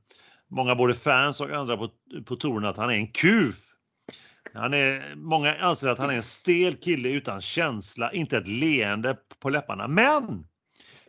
många 0.55 0.75
både 0.75 0.95
fans 0.95 1.40
och 1.40 1.51
andra 1.51 1.77
på, 1.77 1.88
på 2.25 2.37
touren, 2.37 2.64
att 2.64 2.77
han 2.77 2.90
är 2.90 2.95
en 2.95 3.12
kuf. 3.12 3.57
Han 4.55 4.75
är, 4.75 5.14
många 5.17 5.55
anser 5.55 5.88
att 5.88 5.99
han 5.99 6.11
är 6.11 6.14
en 6.14 6.23
stel 6.23 6.77
kille 6.77 7.09
utan 7.09 7.40
känsla, 7.40 8.12
inte 8.12 8.37
ett 8.37 8.49
leende 8.49 9.17
på 9.40 9.51
läpparna. 9.51 9.88
Men 9.88 10.47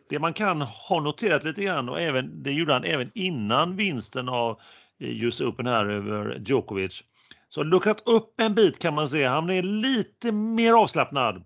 det 0.08 0.18
man 0.18 0.32
kan 0.32 0.60
ha 0.60 1.00
noterat 1.00 1.44
lite 1.44 1.62
grann 1.62 1.88
och 1.88 2.00
även, 2.00 2.42
det 2.42 2.52
gjorde 2.52 2.72
han 2.72 2.84
även 2.84 3.10
innan 3.14 3.76
vinsten 3.76 4.28
av 4.28 4.60
eh, 5.00 5.16
just 5.16 5.40
Open 5.40 5.66
här 5.66 5.86
över 5.86 6.42
Djokovic. 6.46 7.02
Så 7.48 7.62
luckrat 7.62 8.02
upp 8.08 8.40
en 8.40 8.54
bit 8.54 8.78
kan 8.78 8.94
man 8.94 9.08
säga. 9.08 9.30
Han 9.30 9.50
är 9.50 9.62
lite 9.62 10.32
mer 10.32 10.72
avslappnad. 10.72 11.36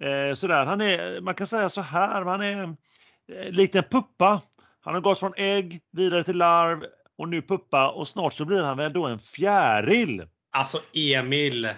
Eh, 0.00 0.34
sådär. 0.34 0.66
Han 0.66 0.80
är, 0.80 1.20
man 1.20 1.34
kan 1.34 1.46
säga 1.46 1.68
så 1.68 1.80
här, 1.80 2.24
han 2.24 2.40
är 2.40 2.62
eh, 2.62 3.50
likt 3.50 3.74
en 3.74 3.82
puppa. 3.82 4.40
Han 4.80 4.94
har 4.94 5.00
gått 5.00 5.18
från 5.18 5.32
ägg 5.36 5.80
vidare 5.92 6.22
till 6.22 6.36
larv 6.36 6.84
och 7.18 7.28
nu 7.28 7.42
puppa 7.42 7.90
och 7.90 8.08
snart 8.08 8.32
så 8.32 8.44
blir 8.44 8.62
han 8.62 8.76
väl 8.76 8.92
då 8.92 9.06
en 9.06 9.18
fjäril. 9.18 10.26
Alltså 10.50 10.78
Emil. 10.92 11.74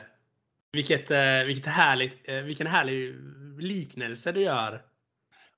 Vilket, 0.72 1.10
eh, 1.10 1.44
vilket 1.46 1.66
härligt, 1.66 2.28
eh, 2.28 2.34
vilken 2.34 2.66
härlig 2.66 3.14
liknelse 3.58 4.32
du 4.32 4.40
gör. 4.40 4.82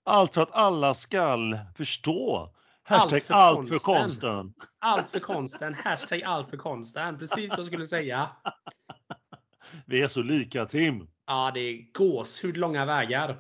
Allt 0.05 0.35
för 0.35 0.43
att 0.43 0.53
alla 0.53 0.95
skall 0.95 1.59
förstå. 1.77 2.55
Allt 2.85 3.03
Hashtag 3.03 3.23
för 3.23 3.35
allt 3.35 3.69
för 3.69 3.79
konsten. 3.79 4.03
konsten. 4.03 4.55
Allt 4.79 5.11
för 5.11 5.21
konsten. 5.21 5.75
Hashtag 5.75 6.23
allt 6.23 6.51
för 6.51 6.57
konsten. 6.57 7.19
Precis 7.19 7.51
vad 7.51 7.59
jag 7.59 7.67
skulle 7.67 7.87
säga. 7.87 8.29
Vi 9.87 10.03
är 10.03 10.09
så 10.09 10.23
lika 10.23 10.67
Tim. 10.67 11.09
Ja, 11.27 11.51
det 11.55 11.61
är 11.61 11.93
gåshud 11.93 12.57
långa 12.57 12.87
vägar. 12.87 13.37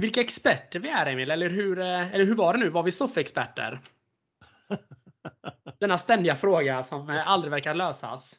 Vilka 0.00 0.20
experter 0.20 0.78
vi 0.78 0.88
är 0.88 1.06
Emil, 1.06 1.30
eller 1.30 1.50
hur, 1.50 1.78
eh, 1.78 2.14
eller 2.14 2.24
hur 2.24 2.34
var 2.34 2.52
det 2.52 2.58
nu? 2.58 2.68
Var 2.68 2.82
vi 2.82 2.90
soffexperter? 2.90 3.80
Denna 5.80 5.98
ständiga 5.98 6.36
fråga 6.36 6.82
som 6.82 7.10
eh, 7.10 7.28
aldrig 7.28 7.50
verkar 7.50 7.74
lösas. 7.74 8.36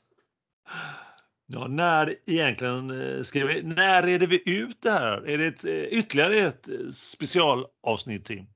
Ja, 1.46 1.68
när 1.68 2.16
egentligen 2.26 3.18
eh, 3.18 3.24
ska 3.24 3.46
vi, 3.46 3.64
när 3.64 4.04
reder 4.04 4.28
vi 4.28 4.62
ut 4.62 4.82
det 4.82 4.92
här? 4.92 5.28
Är 5.28 5.38
det 5.38 5.48
ett, 5.48 5.66
ytterligare 5.92 6.36
ett 6.36 6.70
specialavsnitt 6.96 8.26
Tim? 8.26 8.48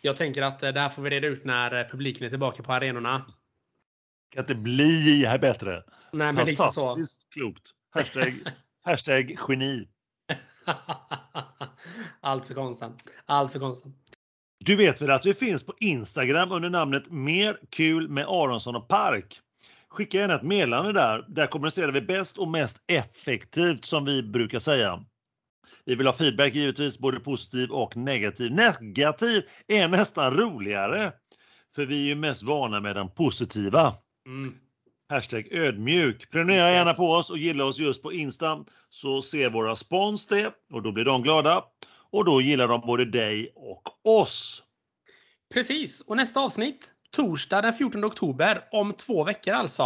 Jag 0.00 0.16
tänker 0.16 0.42
att 0.42 0.58
det 0.58 0.80
här 0.80 0.88
får 0.88 1.02
vi 1.02 1.10
reda 1.10 1.26
ut 1.26 1.44
när 1.44 1.88
publiken 1.88 2.26
är 2.26 2.30
tillbaka 2.30 2.62
på 2.62 2.72
arenorna. 2.72 3.26
Kan 4.34 4.42
inte 4.42 4.54
bli 4.54 5.24
här 5.26 5.38
bättre. 5.38 5.82
Nej, 6.12 6.32
men 6.32 6.46
lite 6.46 6.56
så. 6.56 6.72
Fantastiskt 6.72 7.32
klokt. 7.32 7.70
Hashtag, 7.90 8.34
hashtag 8.84 9.36
geni. 9.48 9.88
Allt 12.20 12.46
för 12.46 12.54
konstant. 12.54 13.02
Allt 13.26 13.52
för 13.52 13.58
konstant. 13.58 13.96
Du 14.64 14.76
vet 14.76 15.02
väl 15.02 15.10
att 15.10 15.26
vi 15.26 15.34
finns 15.34 15.62
på 15.62 15.74
Instagram 15.80 16.52
under 16.52 16.70
namnet 16.70 17.10
Mer 17.10 17.58
kul 17.70 18.08
med 18.08 18.24
Aronsson 18.24 18.76
och 18.76 18.88
Park. 18.88 19.40
Skicka 19.88 20.18
gärna 20.18 20.34
ett 20.34 20.42
meddelande 20.42 20.92
där. 20.92 21.24
Där 21.28 21.46
kommunicerar 21.46 21.92
vi 21.92 22.00
bäst 22.00 22.38
och 22.38 22.48
mest 22.48 22.76
effektivt 22.86 23.84
som 23.84 24.04
vi 24.04 24.22
brukar 24.22 24.58
säga. 24.58 25.04
Vi 25.84 25.94
vill 25.94 26.06
ha 26.06 26.14
feedback 26.14 26.54
givetvis, 26.54 26.98
både 26.98 27.20
positiv 27.20 27.70
och 27.70 27.96
negativ. 27.96 28.52
Negativ 28.52 29.42
är 29.68 29.88
nästan 29.88 30.36
roligare. 30.36 31.12
För 31.74 31.86
vi 31.86 32.02
är 32.02 32.06
ju 32.06 32.14
mest 32.14 32.42
vana 32.42 32.80
med 32.80 32.96
den 32.96 33.10
positiva. 33.10 33.94
Mm. 34.26 34.54
Hashtag 35.12 35.48
ödmjuk. 35.50 36.30
Prenumerera 36.30 36.70
gärna 36.70 36.94
på 36.94 37.10
oss 37.10 37.30
och 37.30 37.38
gilla 37.38 37.64
oss 37.64 37.78
just 37.78 38.02
på 38.02 38.12
Insta 38.12 38.64
så 38.90 39.22
ser 39.22 39.50
våra 39.50 39.76
spons 39.76 40.26
det 40.26 40.52
och 40.72 40.82
då 40.82 40.92
blir 40.92 41.04
de 41.04 41.22
glada. 41.22 41.64
Och 42.10 42.24
då 42.24 42.40
gillar 42.40 42.68
de 42.68 42.80
både 42.80 43.04
dig 43.04 43.52
och 43.54 43.82
oss. 44.20 44.62
Precis, 45.54 46.00
och 46.00 46.16
nästa 46.16 46.40
avsnitt 46.40 46.92
torsdag 47.10 47.62
den 47.62 47.74
14 47.74 48.04
oktober, 48.04 48.64
om 48.70 48.92
två 48.92 49.24
veckor 49.24 49.54
alltså. 49.54 49.82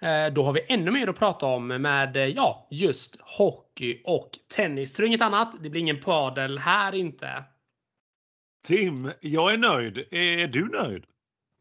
Eh, 0.00 0.32
Då 0.32 0.42
har 0.42 0.52
vi 0.52 0.66
ännu 0.68 0.90
mer 0.90 1.08
att 1.08 1.18
prata 1.18 1.46
om 1.46 1.66
med 1.66 2.16
eh, 2.16 2.26
ja, 2.26 2.68
just 2.70 3.16
hockey 3.20 4.00
och 4.04 4.30
tennis. 4.54 4.92
Tror 4.92 5.08
inget 5.08 5.22
annat. 5.22 5.54
Det 5.62 5.70
blir 5.70 5.80
ingen 5.80 6.00
padel 6.00 6.58
här 6.58 6.94
inte. 6.94 7.44
Tim, 8.66 9.10
jag 9.20 9.52
är 9.52 9.58
nöjd. 9.58 9.98
Är 10.10 10.46
du 10.46 10.68
nöjd? 10.68 11.04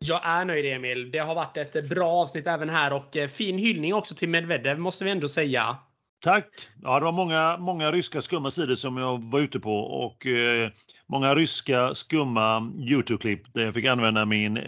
Jag 0.03 0.21
är 0.23 0.45
nöjd 0.45 0.65
Emil. 0.65 1.11
Det 1.11 1.19
har 1.19 1.35
varit 1.35 1.57
ett 1.57 1.89
bra 1.89 2.09
avsnitt 2.09 2.47
även 2.47 2.69
här 2.69 2.93
och 2.93 3.17
eh, 3.17 3.27
fin 3.27 3.57
hyllning 3.57 3.93
också 3.93 4.15
till 4.15 4.29
Medvedev 4.29 4.79
måste 4.79 5.03
vi 5.03 5.11
ändå 5.11 5.29
säga. 5.29 5.77
Tack! 6.23 6.47
Ja, 6.81 6.99
det 6.99 7.05
var 7.05 7.11
många, 7.11 7.57
många 7.57 7.91
ryska 7.91 8.21
skumma 8.21 8.51
sidor 8.51 8.75
som 8.75 8.97
jag 8.97 9.23
var 9.31 9.39
ute 9.39 9.59
på 9.59 9.75
och 9.77 10.25
eh, 10.25 10.69
många 11.09 11.35
ryska 11.35 11.95
skumma 11.95 12.71
Youtube-klipp 12.77 13.53
där 13.53 13.65
jag 13.65 13.73
fick 13.73 13.85
använda 13.85 14.25
min, 14.25 14.59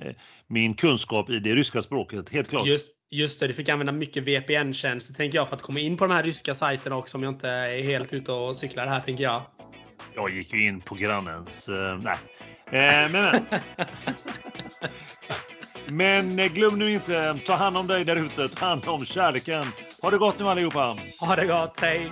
min 0.48 0.74
kunskap 0.74 1.30
i 1.30 1.40
det 1.40 1.56
ryska 1.56 1.82
språket. 1.82 2.30
Helt 2.30 2.50
klart. 2.50 2.68
Just, 2.68 2.92
just 3.12 3.40
det, 3.40 3.48
du 3.48 3.54
fick 3.54 3.70
använda 3.70 3.94
mycket 3.94 4.24
VPN-tjänster 4.24 5.14
tänker 5.14 5.38
jag 5.38 5.50
för 5.50 5.56
att 5.56 5.62
komma 5.62 5.80
in 5.80 5.98
på 5.98 6.08
de 6.08 6.14
här 6.14 6.24
ryska 6.24 6.54
sajterna 6.54 6.96
också 6.96 7.18
om 7.18 7.24
jag 7.24 7.34
inte 7.34 7.50
är 7.50 7.84
helt 7.84 8.14
ute 8.14 8.32
och 8.32 8.56
cyklar 8.56 8.88
här 8.88 9.00
tänker 9.00 9.24
jag. 9.24 9.42
Jag 10.16 10.30
gick 10.30 10.54
ju 10.54 10.68
in 10.68 10.82
på 10.82 10.96
grannens... 10.96 11.70
Eh, 11.70 11.98
nej. 11.98 12.18
Eh, 12.66 13.12
men, 13.12 13.12
men 13.22 13.62
Men 15.88 16.40
eh, 16.40 16.48
glöm 16.48 16.80
nu 16.80 16.92
inte, 16.92 17.40
ta 17.46 17.54
hand 17.54 17.78
om 17.78 17.88
dig 17.88 18.06
där 18.06 18.16
ute, 18.16 18.50
ta 18.50 18.66
hand 18.66 18.88
om 18.88 19.06
kärleken. 19.06 19.64
Ha 20.02 20.12
det 20.12 20.18
gott 20.18 20.40
nu 20.40 20.48
allihopa! 20.48 20.98
Ha 21.20 21.36
det 21.36 21.46
gott, 21.46 21.80
hej! 21.80 22.12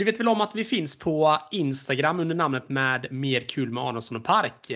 Du 0.00 0.04
vet 0.04 0.20
väl 0.20 0.28
om 0.28 0.40
att 0.40 0.54
vi 0.54 0.64
finns 0.64 0.98
på 0.98 1.38
Instagram 1.50 2.20
under 2.20 2.34
namnet 2.34 2.68
med 2.68 3.12
Mer 3.12 3.40
kul 3.40 3.70
med 3.70 3.82
Aronsson 3.84 4.16
och 4.16 4.24
Park. 4.24 4.72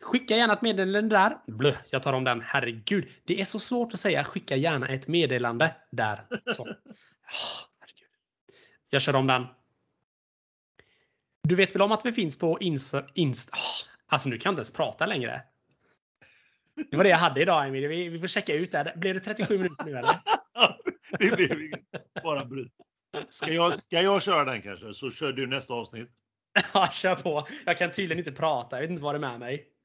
Skicka 0.00 0.36
gärna 0.36 0.52
ett 0.52 0.62
meddelande 0.62 1.16
där. 1.16 1.38
Blö, 1.46 1.74
jag 1.90 2.02
tar 2.02 2.12
om 2.12 2.24
den. 2.24 2.40
Herregud. 2.40 3.08
Det 3.24 3.40
är 3.40 3.44
så 3.44 3.58
svårt 3.58 3.92
att 3.92 4.00
säga 4.00 4.24
skicka 4.24 4.56
gärna 4.56 4.88
ett 4.88 5.08
meddelande 5.08 5.76
där. 5.92 6.20
Så. 6.56 6.62
Ah, 7.28 7.68
herregud. 7.80 8.08
Jag 8.90 9.02
kör 9.02 9.16
om 9.16 9.26
den. 9.26 9.46
Du 11.42 11.54
vet 11.54 11.74
väl 11.74 11.82
om 11.82 11.92
att 11.92 12.06
vi 12.06 12.12
finns 12.12 12.38
på 12.38 12.58
Insta... 12.60 13.04
Insta 13.14 13.56
ah, 13.56 14.14
alltså 14.14 14.28
nu 14.28 14.38
kan 14.38 14.50
jag 14.50 14.52
inte 14.52 14.60
ens 14.60 14.72
prata 14.72 15.06
längre. 15.06 15.42
Det 16.90 16.96
var 16.96 17.04
det 17.04 17.10
jag 17.10 17.18
hade 17.18 17.42
idag 17.42 17.68
Emil. 17.68 17.88
Vi, 17.88 18.08
vi 18.08 18.20
får 18.20 18.26
checka 18.26 18.54
ut 18.54 18.72
det. 18.72 18.92
Blir 18.96 19.14
det 19.14 19.20
37 19.20 19.56
minuter 19.58 19.84
nu 19.84 19.90
eller? 19.90 20.20
det 21.18 21.36
blev 21.36 21.62
inget. 21.62 22.22
Bara 22.22 22.44
bryt. 22.44 22.85
Ska 23.28 23.52
jag, 23.52 23.78
ska 23.78 24.02
jag 24.02 24.22
köra 24.22 24.44
den 24.44 24.62
kanske? 24.62 24.94
Så 24.94 25.10
kör 25.10 25.32
du 25.32 25.46
nästa 25.46 25.74
avsnitt. 25.74 26.10
Ja, 26.74 26.88
kör 26.92 27.14
på. 27.14 27.46
Jag 27.66 27.78
kan 27.78 27.90
tydligen 27.90 28.18
inte 28.18 28.32
prata. 28.32 28.76
Jag 28.76 28.80
vet 28.80 28.90
inte 28.90 29.02
vad 29.02 29.14
det 29.14 29.18
är 29.18 29.30
med 29.30 29.40
mig. 29.40 29.66